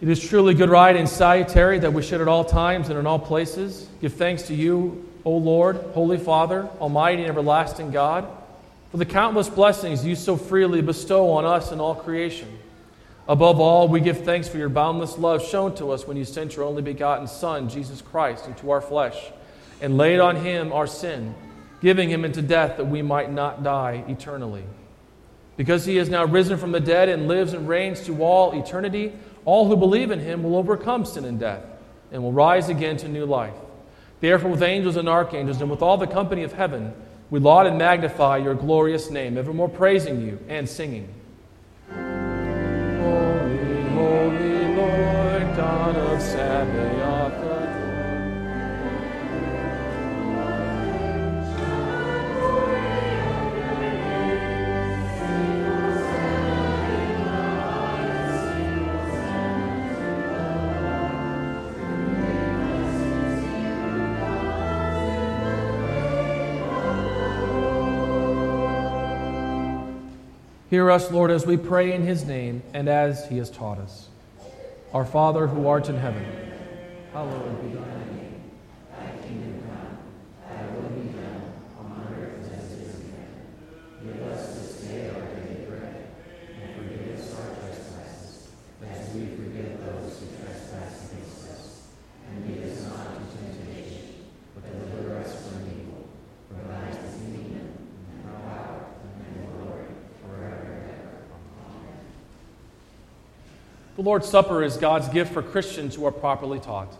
It 0.00 0.08
is 0.08 0.20
truly 0.28 0.52
good, 0.52 0.68
right, 0.68 0.94
and 0.94 1.08
salutary 1.08 1.78
that 1.78 1.92
we 1.92 2.02
should 2.02 2.20
at 2.20 2.28
all 2.28 2.44
times 2.44 2.90
and 2.90 2.98
in 2.98 3.06
all 3.06 3.18
places 3.18 3.88
give 4.00 4.14
thanks 4.14 4.42
to 4.44 4.54
you, 4.54 5.08
O 5.24 5.30
Lord, 5.30 5.76
Holy 5.94 6.18
Father, 6.18 6.68
Almighty 6.80 7.22
and 7.22 7.30
everlasting 7.30 7.92
God, 7.92 8.28
for 8.96 9.04
the 9.04 9.12
countless 9.12 9.50
blessings 9.50 10.06
you 10.06 10.16
so 10.16 10.38
freely 10.38 10.80
bestow 10.80 11.28
on 11.32 11.44
us 11.44 11.70
and 11.70 11.82
all 11.82 11.94
creation. 11.94 12.48
Above 13.28 13.60
all, 13.60 13.88
we 13.88 14.00
give 14.00 14.24
thanks 14.24 14.48
for 14.48 14.56
your 14.56 14.70
boundless 14.70 15.18
love 15.18 15.46
shown 15.46 15.74
to 15.74 15.90
us 15.90 16.06
when 16.06 16.16
you 16.16 16.24
sent 16.24 16.56
your 16.56 16.64
only 16.64 16.80
begotten 16.80 17.26
Son, 17.26 17.68
Jesus 17.68 18.00
Christ, 18.00 18.46
into 18.46 18.70
our 18.70 18.80
flesh 18.80 19.22
and 19.82 19.98
laid 19.98 20.18
on 20.18 20.36
him 20.36 20.72
our 20.72 20.86
sin, 20.86 21.34
giving 21.82 22.08
him 22.08 22.24
into 22.24 22.40
death 22.40 22.78
that 22.78 22.86
we 22.86 23.02
might 23.02 23.30
not 23.30 23.62
die 23.62 24.02
eternally. 24.08 24.64
Because 25.58 25.84
he 25.84 25.98
is 25.98 26.08
now 26.08 26.24
risen 26.24 26.56
from 26.56 26.72
the 26.72 26.80
dead 26.80 27.10
and 27.10 27.28
lives 27.28 27.52
and 27.52 27.68
reigns 27.68 28.00
to 28.06 28.22
all 28.22 28.58
eternity, 28.58 29.12
all 29.44 29.68
who 29.68 29.76
believe 29.76 30.10
in 30.10 30.20
him 30.20 30.42
will 30.42 30.56
overcome 30.56 31.04
sin 31.04 31.26
and 31.26 31.38
death 31.38 31.66
and 32.12 32.22
will 32.22 32.32
rise 32.32 32.70
again 32.70 32.96
to 32.96 33.08
new 33.08 33.26
life. 33.26 33.56
Therefore, 34.20 34.52
with 34.52 34.62
angels 34.62 34.96
and 34.96 35.06
archangels 35.06 35.60
and 35.60 35.70
with 35.70 35.82
all 35.82 35.98
the 35.98 36.06
company 36.06 36.44
of 36.44 36.54
heaven, 36.54 36.94
we 37.30 37.40
laud 37.40 37.66
and 37.66 37.76
magnify 37.76 38.36
your 38.38 38.54
glorious 38.54 39.10
name, 39.10 39.36
evermore 39.36 39.68
praising 39.68 40.20
you 40.20 40.38
and 40.48 40.68
singing. 40.68 41.12
Holy, 41.90 42.02
holy 43.90 44.76
Lord, 44.76 45.56
God 45.56 45.96
of 45.96 46.22
Sabaoth. 46.22 46.95
Hear 70.76 70.90
us, 70.90 71.10
Lord, 71.10 71.30
as 71.30 71.46
we 71.46 71.56
pray 71.56 71.94
in 71.94 72.02
his 72.02 72.26
name 72.26 72.62
and 72.74 72.86
as 72.86 73.26
he 73.30 73.38
has 73.38 73.48
taught 73.48 73.78
us. 73.78 74.10
Our 74.92 75.06
Father 75.06 75.46
who 75.46 75.66
art 75.68 75.88
in 75.88 75.96
heaven, 75.96 76.22
hallowed 77.14 77.62
be 77.62 77.68
thy 77.68 77.80
name. 77.80 77.95
Lord's 104.06 104.28
Supper 104.28 104.62
is 104.62 104.76
God's 104.76 105.08
gift 105.08 105.32
for 105.32 105.42
Christians 105.42 105.96
who 105.96 106.06
are 106.06 106.12
properly 106.12 106.60
taught. 106.60 106.96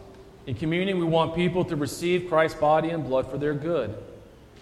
In 0.48 0.56
communion, 0.56 0.98
we 0.98 1.04
want 1.04 1.36
people 1.36 1.64
to 1.66 1.76
receive 1.76 2.28
Christ's 2.28 2.58
body 2.58 2.90
and 2.90 3.04
blood 3.04 3.30
for 3.30 3.38
their 3.38 3.54
good. 3.54 3.96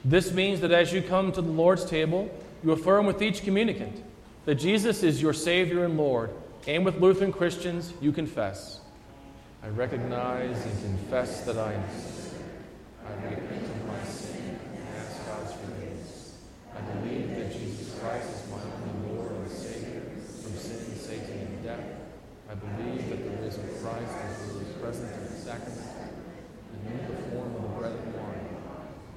This 0.04 0.30
means 0.30 0.60
that 0.60 0.70
as 0.70 0.92
you 0.92 1.00
come 1.00 1.32
to 1.32 1.40
the 1.40 1.50
Lord's 1.50 1.86
table, 1.86 2.30
you 2.62 2.72
affirm 2.72 3.06
with 3.06 3.22
each 3.22 3.44
communicant 3.44 4.04
that 4.44 4.56
Jesus 4.56 5.02
is 5.02 5.22
your 5.22 5.32
Savior 5.32 5.86
and 5.86 5.96
Lord, 5.96 6.28
and 6.66 6.84
with 6.84 7.00
Lutheran 7.00 7.32
Christians, 7.32 7.94
you 8.02 8.12
confess. 8.12 8.80
I 9.62 9.68
recognize 9.68 10.62
and 10.66 10.82
confess 10.82 11.46
that 11.46 11.56
I 11.56 11.72
am 11.72 11.84
I 13.06 13.24
repent 13.24 13.64
of 13.64 13.86
my 13.86 14.04
sin 14.04 14.58
and 14.76 14.88
ask 14.98 15.26
God's 15.26 15.52
forgiveness. 15.54 16.40
I 16.76 16.80
believe 16.92 17.36
that 17.36 17.52
Jesus 17.54 17.98
Christ 17.98 18.28
is 18.28 18.50
my 18.50 18.58
only 18.60 19.16
Lord 19.16 19.32
and 19.32 19.50
Savior 19.50 20.02
from 20.42 20.54
sin, 20.58 20.94
Satan, 20.98 21.38
and 21.38 21.64
death. 21.64 21.80
I 22.46 22.56
believe 22.56 23.08
that 23.08 23.24
the 23.24 23.30
risen 23.42 23.68
Christ 23.82 24.14
is 24.30 24.52
really 24.52 24.66
present 24.80 25.12
in 25.12 25.22
the 25.24 25.40
sacrament, 25.40 25.90
and 26.72 27.00
in 27.00 27.06
the 27.08 27.22
form 27.30 27.56
of 27.56 27.62
the 27.62 27.68
bread 27.68 27.92
and 27.92 28.14
wine. 28.14 28.46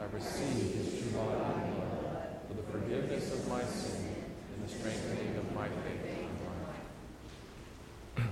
I 0.01 0.05
receive 0.15 0.73
his 0.73 0.87
true 0.99 1.11
body 1.11 1.37
and 1.37 1.75
blood 1.75 2.39
for 2.47 2.53
the 2.55 2.63
forgiveness 2.71 3.31
of 3.33 3.47
my 3.47 3.63
sin 3.63 4.15
and 4.55 4.67
the 4.67 4.73
strengthening 4.73 5.35
of 5.37 5.53
my 5.53 5.67
faith 5.67 6.03
and 6.07 6.39
life. 8.17 8.27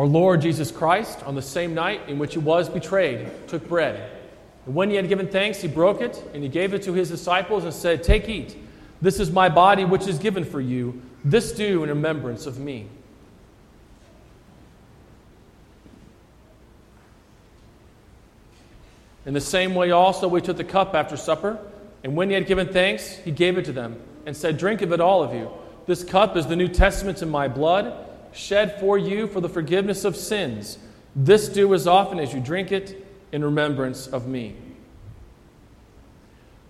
Our 0.00 0.06
Lord 0.06 0.40
Jesus 0.40 0.72
Christ, 0.72 1.22
on 1.24 1.34
the 1.34 1.42
same 1.42 1.74
night 1.74 2.08
in 2.08 2.18
which 2.18 2.32
he 2.32 2.38
was 2.38 2.70
betrayed, 2.70 3.28
took 3.48 3.68
bread. 3.68 4.10
And 4.64 4.74
when 4.74 4.88
he 4.88 4.96
had 4.96 5.10
given 5.10 5.28
thanks, 5.28 5.60
he 5.60 5.68
broke 5.68 6.00
it, 6.00 6.24
and 6.32 6.42
he 6.42 6.48
gave 6.48 6.72
it 6.72 6.80
to 6.84 6.94
his 6.94 7.10
disciples 7.10 7.64
and 7.64 7.74
said, 7.74 8.02
Take, 8.02 8.26
eat. 8.26 8.56
This 9.02 9.20
is 9.20 9.30
my 9.30 9.50
body, 9.50 9.84
which 9.84 10.06
is 10.06 10.18
given 10.18 10.42
for 10.42 10.58
you. 10.58 11.02
This 11.22 11.52
do 11.52 11.82
in 11.82 11.90
remembrance 11.90 12.46
of 12.46 12.58
me. 12.58 12.86
In 19.26 19.34
the 19.34 19.40
same 19.42 19.74
way, 19.74 19.90
also, 19.90 20.28
we 20.28 20.40
took 20.40 20.56
the 20.56 20.64
cup 20.64 20.94
after 20.94 21.18
supper, 21.18 21.58
and 22.04 22.16
when 22.16 22.30
he 22.30 22.34
had 22.34 22.46
given 22.46 22.68
thanks, 22.68 23.16
he 23.16 23.32
gave 23.32 23.58
it 23.58 23.66
to 23.66 23.72
them, 23.72 24.00
and 24.24 24.34
said, 24.34 24.56
Drink 24.56 24.80
of 24.80 24.94
it, 24.94 25.00
all 25.02 25.22
of 25.22 25.34
you. 25.34 25.50
This 25.84 26.02
cup 26.02 26.38
is 26.38 26.46
the 26.46 26.56
New 26.56 26.68
Testament 26.68 27.20
in 27.20 27.28
my 27.28 27.48
blood, 27.48 28.06
shed 28.32 28.78
for 28.80 28.96
you 28.98 29.26
for 29.26 29.40
the 29.40 29.48
forgiveness 29.48 30.04
of 30.04 30.16
sins. 30.16 30.78
This 31.14 31.48
do 31.48 31.74
as 31.74 31.86
often 31.86 32.18
as 32.18 32.32
you 32.32 32.40
drink 32.40 32.72
it 32.72 33.06
in 33.32 33.44
remembrance 33.44 34.06
of 34.06 34.26
me. 34.26 34.56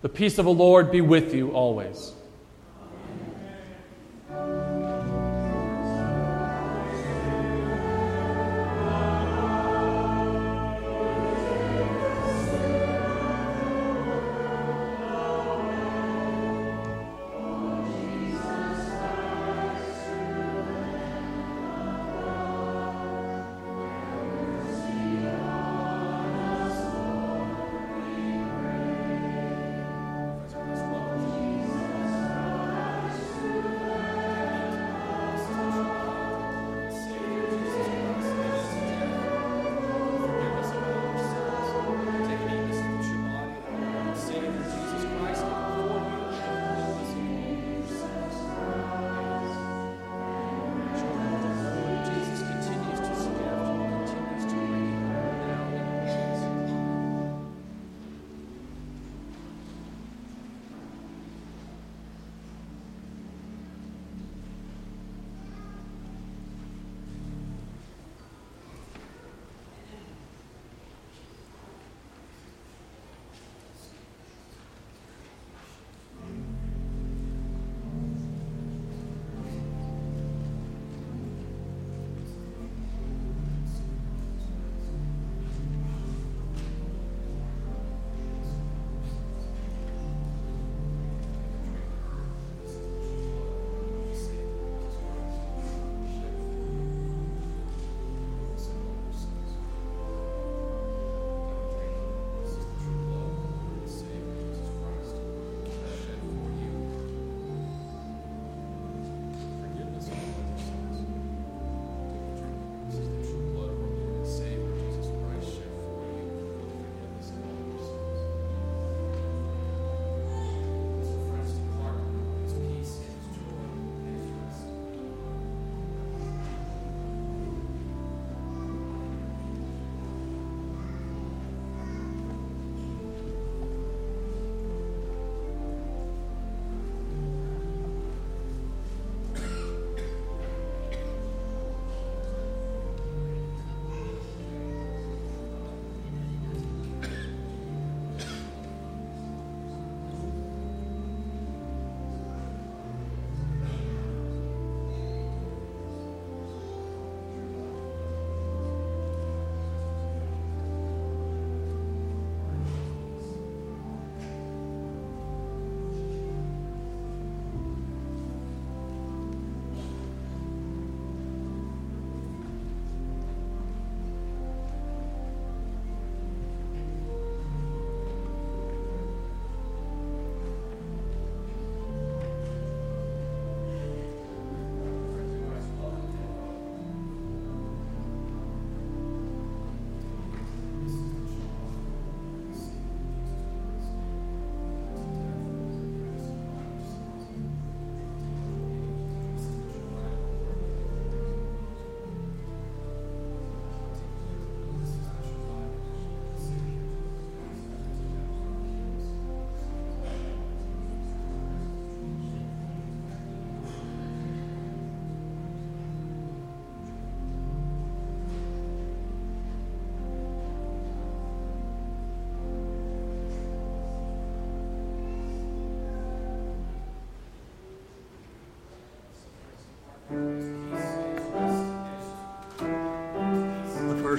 The 0.03 0.09
peace 0.09 0.39
of 0.39 0.47
the 0.47 0.53
Lord 0.53 0.91
be 0.91 1.01
with 1.01 1.35
you 1.35 1.51
always. 1.51 2.13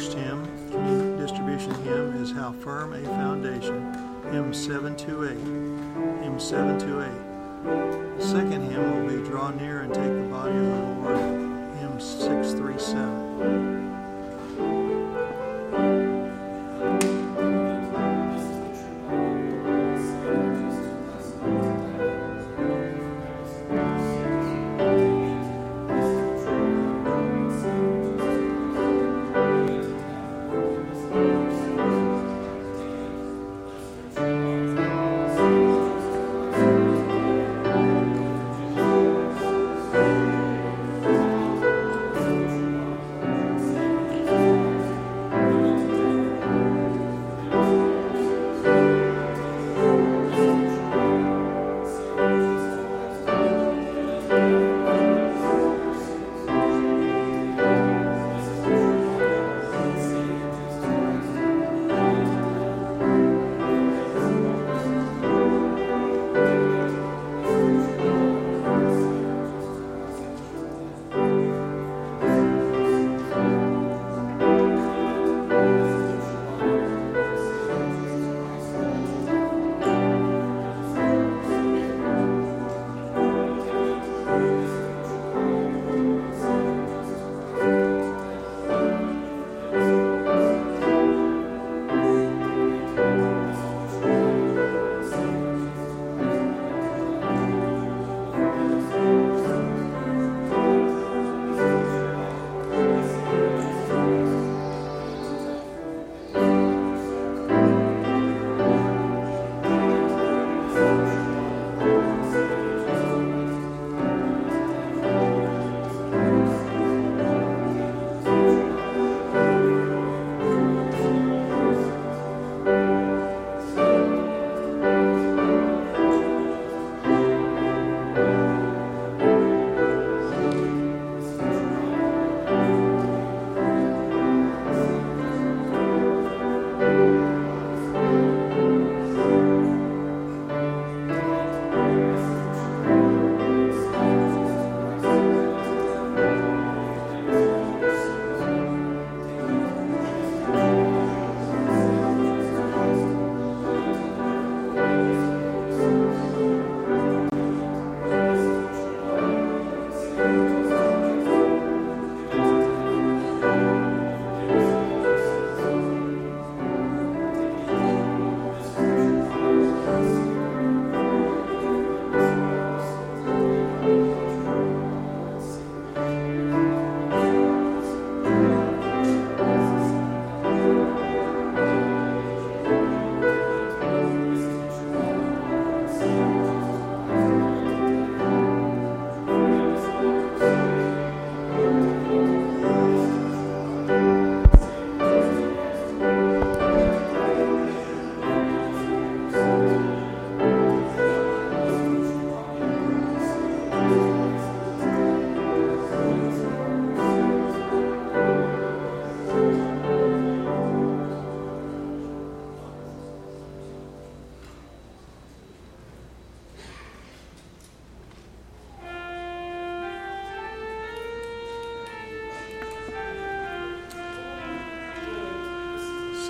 First 0.01 0.17
hymn, 0.17 0.43
distribution 1.19 1.71
hymn, 1.83 2.23
is 2.23 2.31
How 2.31 2.53
Firm 2.53 2.93
a 2.93 3.03
Foundation, 3.03 3.93
hymn 4.31 4.51
728. 4.51 5.37
Hymn 6.23 6.39
728. 6.39 8.17
The 8.17 8.25
second 8.25 8.71
hymn 8.71 9.07
will 9.07 9.15
be 9.15 9.29
Draw 9.29 9.51
Near 9.51 9.81
and 9.81 9.93
Take 9.93 10.03
the 10.05 10.27
Body 10.27 10.57
of 10.57 10.65
the 10.65 10.71
Lord, 10.71 11.30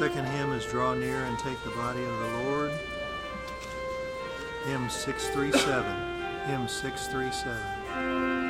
Second 0.02 0.26
hymn 0.30 0.52
is 0.54 0.66
Draw 0.66 0.96
Near 0.96 1.26
and 1.26 1.38
Take 1.38 1.64
the 1.64 1.70
Body 1.70 2.04
of 2.04 2.18
the 2.18 2.50
Lord. 2.50 2.72
Hymn 4.66 4.90
637. 4.90 6.48
Hymn 6.48 6.68
637. 6.68 8.41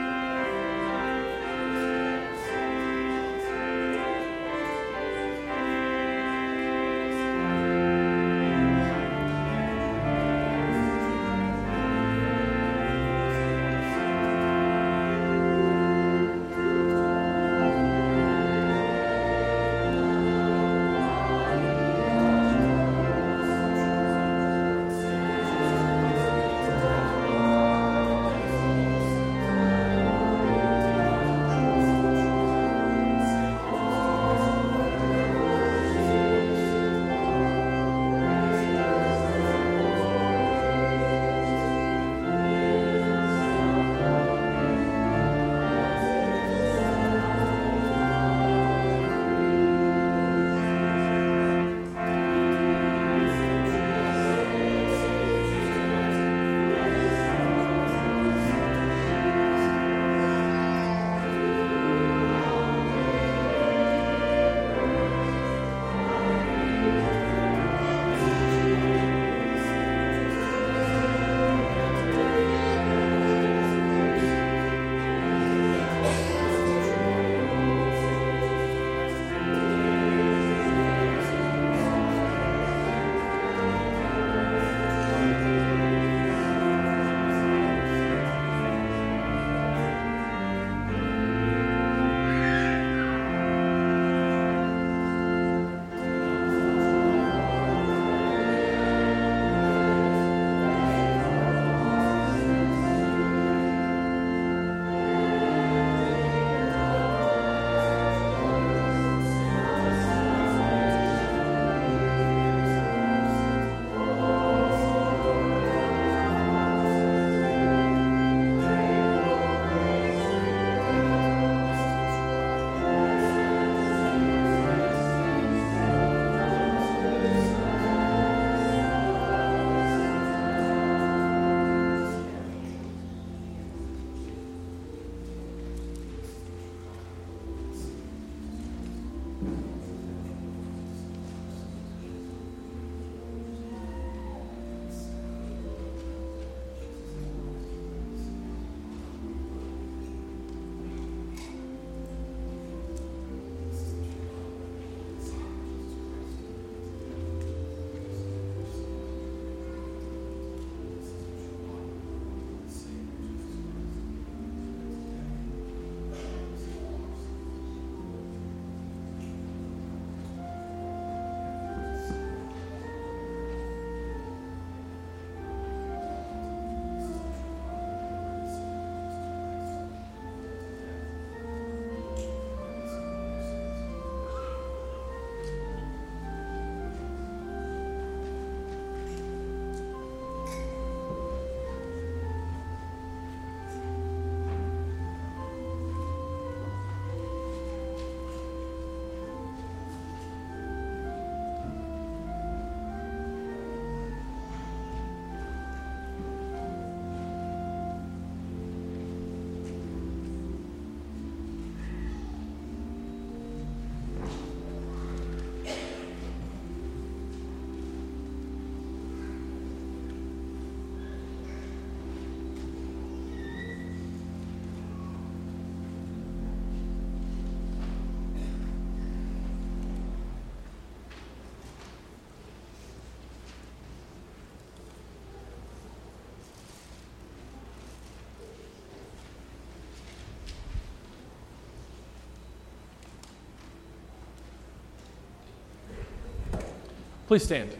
Please 247.32 247.46
stand. 247.46 247.74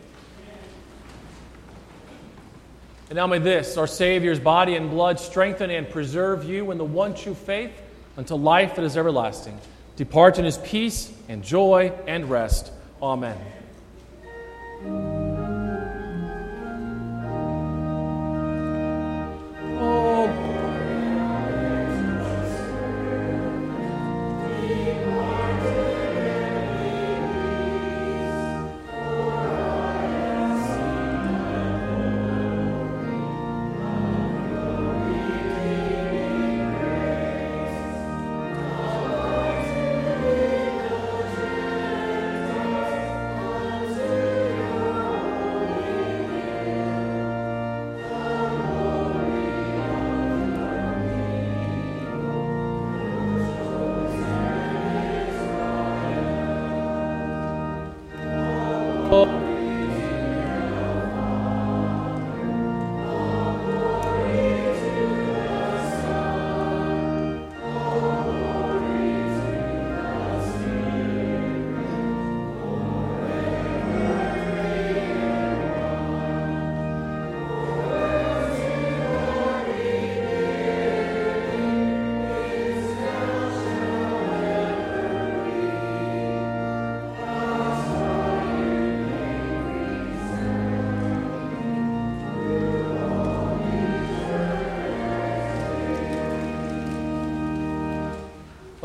And 3.10 3.18
now 3.18 3.28
may 3.28 3.38
this, 3.38 3.76
our 3.76 3.86
Savior's 3.86 4.40
body 4.40 4.78
and 4.78 4.90
blood, 4.90 5.20
strengthen 5.20 5.70
and 5.70 5.90
preserve 5.90 6.46
you 6.46 6.72
in 6.72 6.78
the 6.78 6.86
one 6.86 7.14
true 7.14 7.34
faith 7.36 7.74
unto 8.16 8.36
life 8.36 8.78
that 8.78 8.86
is 8.86 8.96
everlasting. 8.96 9.60
Depart 9.98 10.40
in 10.40 10.46
his 10.46 10.58
peace 10.60 11.12
and 11.28 11.44
joy 11.44 11.92
and 12.08 12.30
rest. 12.30 12.72
Amen. 13.02 13.38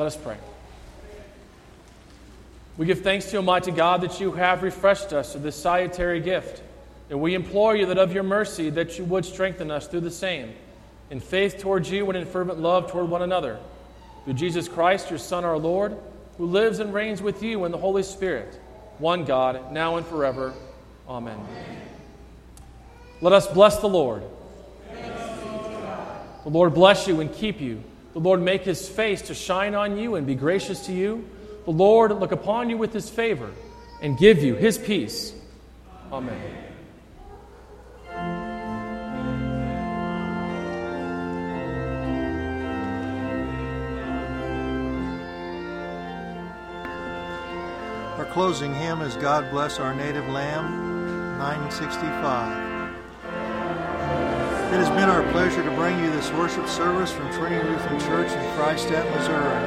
Let 0.07 0.15
us 0.15 0.23
pray. 0.23 0.37
We 2.77 2.87
give 2.87 3.01
thanks 3.01 3.29
to 3.33 3.39
Almighty 3.39 3.73
God, 3.73 4.03
that 4.03 4.21
you 4.21 4.31
have 4.31 4.63
refreshed 4.63 5.13
us 5.13 5.35
with 5.35 5.43
this 5.43 5.57
salutary 5.57 6.21
gift. 6.21 6.63
And 7.11 7.21
we 7.21 7.35
implore 7.35 7.75
you 7.75 7.87
that 7.87 7.99
of 7.99 8.15
your 8.15 8.23
mercy 8.23 8.71
that 8.71 8.99
you 8.99 9.05
would 9.05 9.25
strengthen 9.25 9.69
us 9.69 9.89
through 9.89 10.03
the 10.03 10.13
same, 10.13 10.55
in 11.11 11.19
faith 11.19 11.59
towards 11.59 11.91
you 11.91 12.07
and 12.07 12.17
in 12.17 12.25
fervent 12.25 12.61
love 12.61 12.89
toward 12.89 13.11
one 13.11 13.23
another. 13.23 13.59
Through 14.23 14.35
Jesus 14.35 14.69
Christ, 14.69 15.11
your 15.11 15.19
Son, 15.19 15.45
our 15.45 15.59
Lord, 15.59 15.97
who 16.39 16.47
lives 16.47 16.79
and 16.79 16.95
reigns 16.95 17.21
with 17.21 17.43
you 17.43 17.65
in 17.65 17.73
the 17.73 17.79
Holy 17.79 18.05
Spirit, 18.05 18.61
one 18.99 19.25
God, 19.25 19.73
now 19.73 19.97
and 19.97 20.07
forever. 20.07 20.55
Amen. 21.09 21.37
Let 23.21 23.33
us 23.33 23.49
bless 23.49 23.79
the 23.79 23.89
Lord. 23.89 24.23
The 26.45 26.51
Lord 26.51 26.75
bless 26.75 27.09
you 27.09 27.21
and 27.21 27.35
keep 27.35 27.61
you. 27.61 27.83
The 28.17 28.23
Lord 28.23 28.41
make 28.41 28.63
his 28.63 28.89
face 28.89 29.21
to 29.21 29.35
shine 29.35 29.75
on 29.75 29.99
you 29.99 30.15
and 30.15 30.27
be 30.27 30.35
gracious 30.35 30.87
to 30.87 30.93
you. 30.95 31.29
The 31.67 31.71
Lord 31.71 32.19
look 32.19 32.33
upon 32.33 32.71
you 32.71 32.79
with 32.79 32.91
his 32.91 33.11
favor 33.11 33.51
and 34.01 34.17
give 34.17 34.43
you 34.43 34.55
his 34.55 34.79
peace. 34.79 35.35
Amen. 36.11 36.41
Our 48.17 48.25
closing 48.33 48.73
hymn 48.73 49.03
is 49.03 49.15
God 49.17 49.51
Bless 49.51 49.79
Our 49.79 49.95
Native 49.95 50.27
Land, 50.29 51.39
965. 51.39 52.66
It 54.67 54.83
has 54.83 54.91
been 54.99 55.07
our 55.09 55.23
pleasure 55.31 55.63
to 55.63 55.71
bring 55.79 55.95
you 56.03 56.11
this 56.11 56.33
worship 56.33 56.67
service 56.67 57.13
from 57.13 57.31
Trinity 57.31 57.63
Lutheran 57.71 58.01
Church 58.03 58.35
in 58.35 58.43
Freistatt, 58.59 59.07
Missouri. 59.15 59.63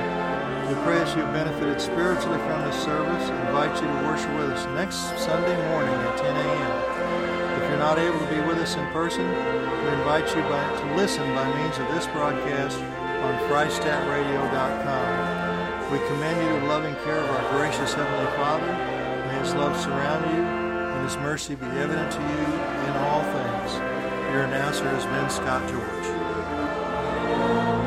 We 0.67 0.75
pray 0.83 0.99
that 0.99 1.07
you 1.15 1.23
have 1.23 1.31
benefited 1.31 1.79
spiritually 1.79 2.35
from 2.43 2.67
this 2.67 2.75
service 2.83 3.31
and 3.31 3.39
invite 3.47 3.71
you 3.79 3.87
to 3.87 3.99
worship 4.03 4.27
with 4.35 4.51
us 4.51 4.67
next 4.75 4.99
Sunday 5.15 5.55
morning 5.71 5.95
at 5.95 6.19
10 6.19 6.35
a.m. 6.35 7.63
If 7.63 7.71
you're 7.71 7.79
not 7.79 7.95
able 7.95 8.19
to 8.19 8.27
be 8.27 8.43
with 8.43 8.59
us 8.59 8.75
in 8.75 8.83
person, 8.91 9.23
we 9.23 9.87
invite 10.03 10.27
you 10.35 10.43
by, 10.51 10.67
to 10.67 10.85
listen 10.99 11.23
by 11.31 11.47
means 11.47 11.79
of 11.79 11.87
this 11.95 12.03
broadcast 12.11 12.75
on 13.23 13.39
FreistattRadio.com. 13.47 15.95
We 15.95 16.03
commend 16.11 16.43
you 16.43 16.59
to 16.59 16.67
the 16.67 16.67
loving 16.67 16.99
care 17.07 17.23
of 17.23 17.29
our 17.39 17.47
gracious 17.55 17.95
Heavenly 17.95 18.27
Father. 18.35 18.67
May 19.31 19.39
His 19.39 19.55
love 19.55 19.79
surround 19.79 20.27
you 20.35 20.43
and 20.43 21.07
His 21.07 21.15
mercy 21.23 21.55
be 21.55 21.71
evident 21.79 22.11
to 22.11 22.19
you 22.19 22.51
in 22.83 22.91
all 23.07 23.23
things. 23.23 23.38
Your 24.31 24.43
announcer 24.43 24.87
has 24.87 25.05
been 25.07 25.29
Scott 25.31 25.67
George. 25.67 27.78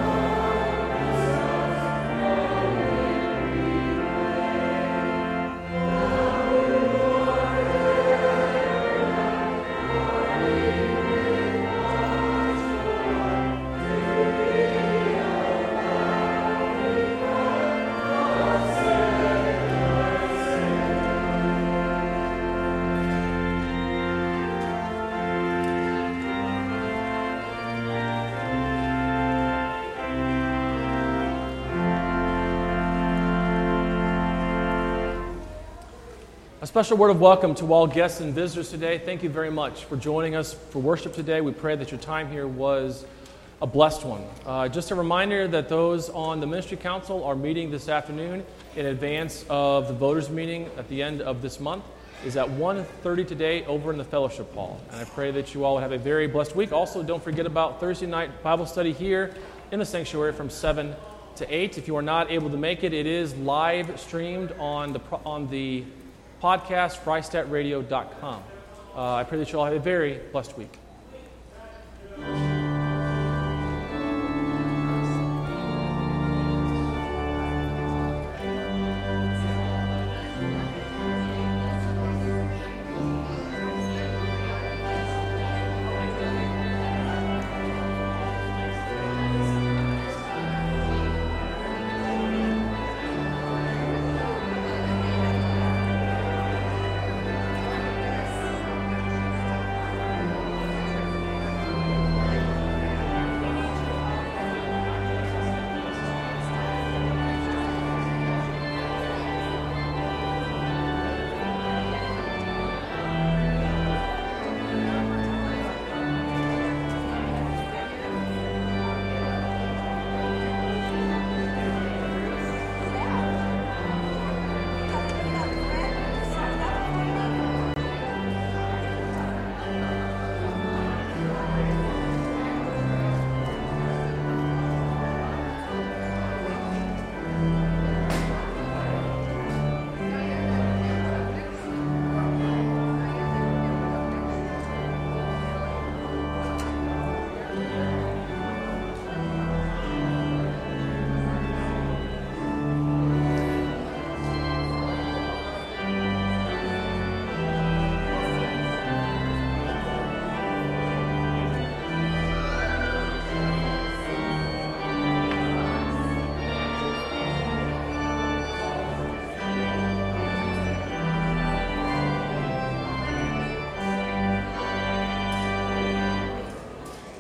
Special 36.73 36.97
word 36.97 37.11
of 37.11 37.21
welcome 37.21 37.55
to 37.55 37.71
all 37.71 37.87
guests 37.87 38.21
and 38.21 38.33
visitors 38.33 38.71
today. 38.71 38.97
Thank 38.97 39.23
you 39.23 39.29
very 39.29 39.51
much 39.51 39.85
for 39.85 39.95
joining 39.99 40.35
us 40.35 40.55
for 40.55 40.79
worship 40.79 41.13
today. 41.13 41.43
We 41.43 41.53
pray 41.53 41.77
that 41.77 41.91
your 41.91 42.01
time 42.01 42.31
here 42.31 42.49
was 42.49 43.05
a 43.61 43.67
blessed 43.67 44.07
one. 44.07 44.25
Uh, 44.47 44.69
just 44.69 44.91
a 44.91 44.95
reminder 44.95 45.47
that 45.49 45.69
those 45.69 46.09
on 46.09 46.41
the 46.41 46.47
ministry 46.47 46.79
council 46.79 47.25
are 47.25 47.37
meeting 47.37 47.71
this 47.71 47.91
afternoon 47.91 48.43
in 48.75 48.87
advance 48.87 49.45
of 49.51 49.87
the 49.87 49.93
voters 49.93 50.31
meeting 50.31 50.71
at 50.79 50.89
the 50.89 51.03
end 51.03 51.21
of 51.21 51.43
this 51.43 51.61
month 51.61 51.85
is 52.25 52.39
at 52.39 52.49
1.30 52.49 53.29
today 53.29 53.67
over 53.67 53.93
in 53.93 53.99
the 53.99 54.05
fellowship 54.05 54.51
hall 54.55 54.81
and 54.93 55.01
i 55.01 55.05
pray 55.05 55.33
that 55.33 55.53
you 55.53 55.65
all 55.65 55.77
have 55.77 55.91
a 55.91 55.99
very 55.99 56.29
blessed 56.29 56.55
week 56.55 56.73
also 56.73 57.03
don't 57.03 57.23
forget 57.23 57.47
about 57.47 57.81
thursday 57.81 58.07
night 58.07 58.45
bible 58.45 58.65
study 58.65 58.93
here 58.93 59.35
in 59.73 59.81
the 59.81 59.85
sanctuary 59.85 60.33
from 60.33 60.49
7 60.49 60.95
to 61.35 61.55
8 61.55 61.79
if 61.79 61.89
you 61.89 61.97
are 61.97 62.03
not 62.03 62.31
able 62.31 62.49
to 62.49 62.57
make 62.57 62.85
it 62.85 62.93
it 62.93 63.07
is 63.07 63.35
live 63.39 63.99
streamed 63.99 64.53
on 64.53 64.93
the, 64.93 65.01
on 65.27 65.51
the 65.51 65.85
podcast, 66.43 66.99
freistattradio.com. 67.05 68.43
Uh, 68.95 69.15
I 69.15 69.25
pray 69.25 69.39
that 69.39 69.53
you 69.53 69.61
all 69.61 69.65
have 69.65 69.75
a 69.75 69.79
very 69.79 70.19
blessed 70.33 70.59
week. 70.59 70.82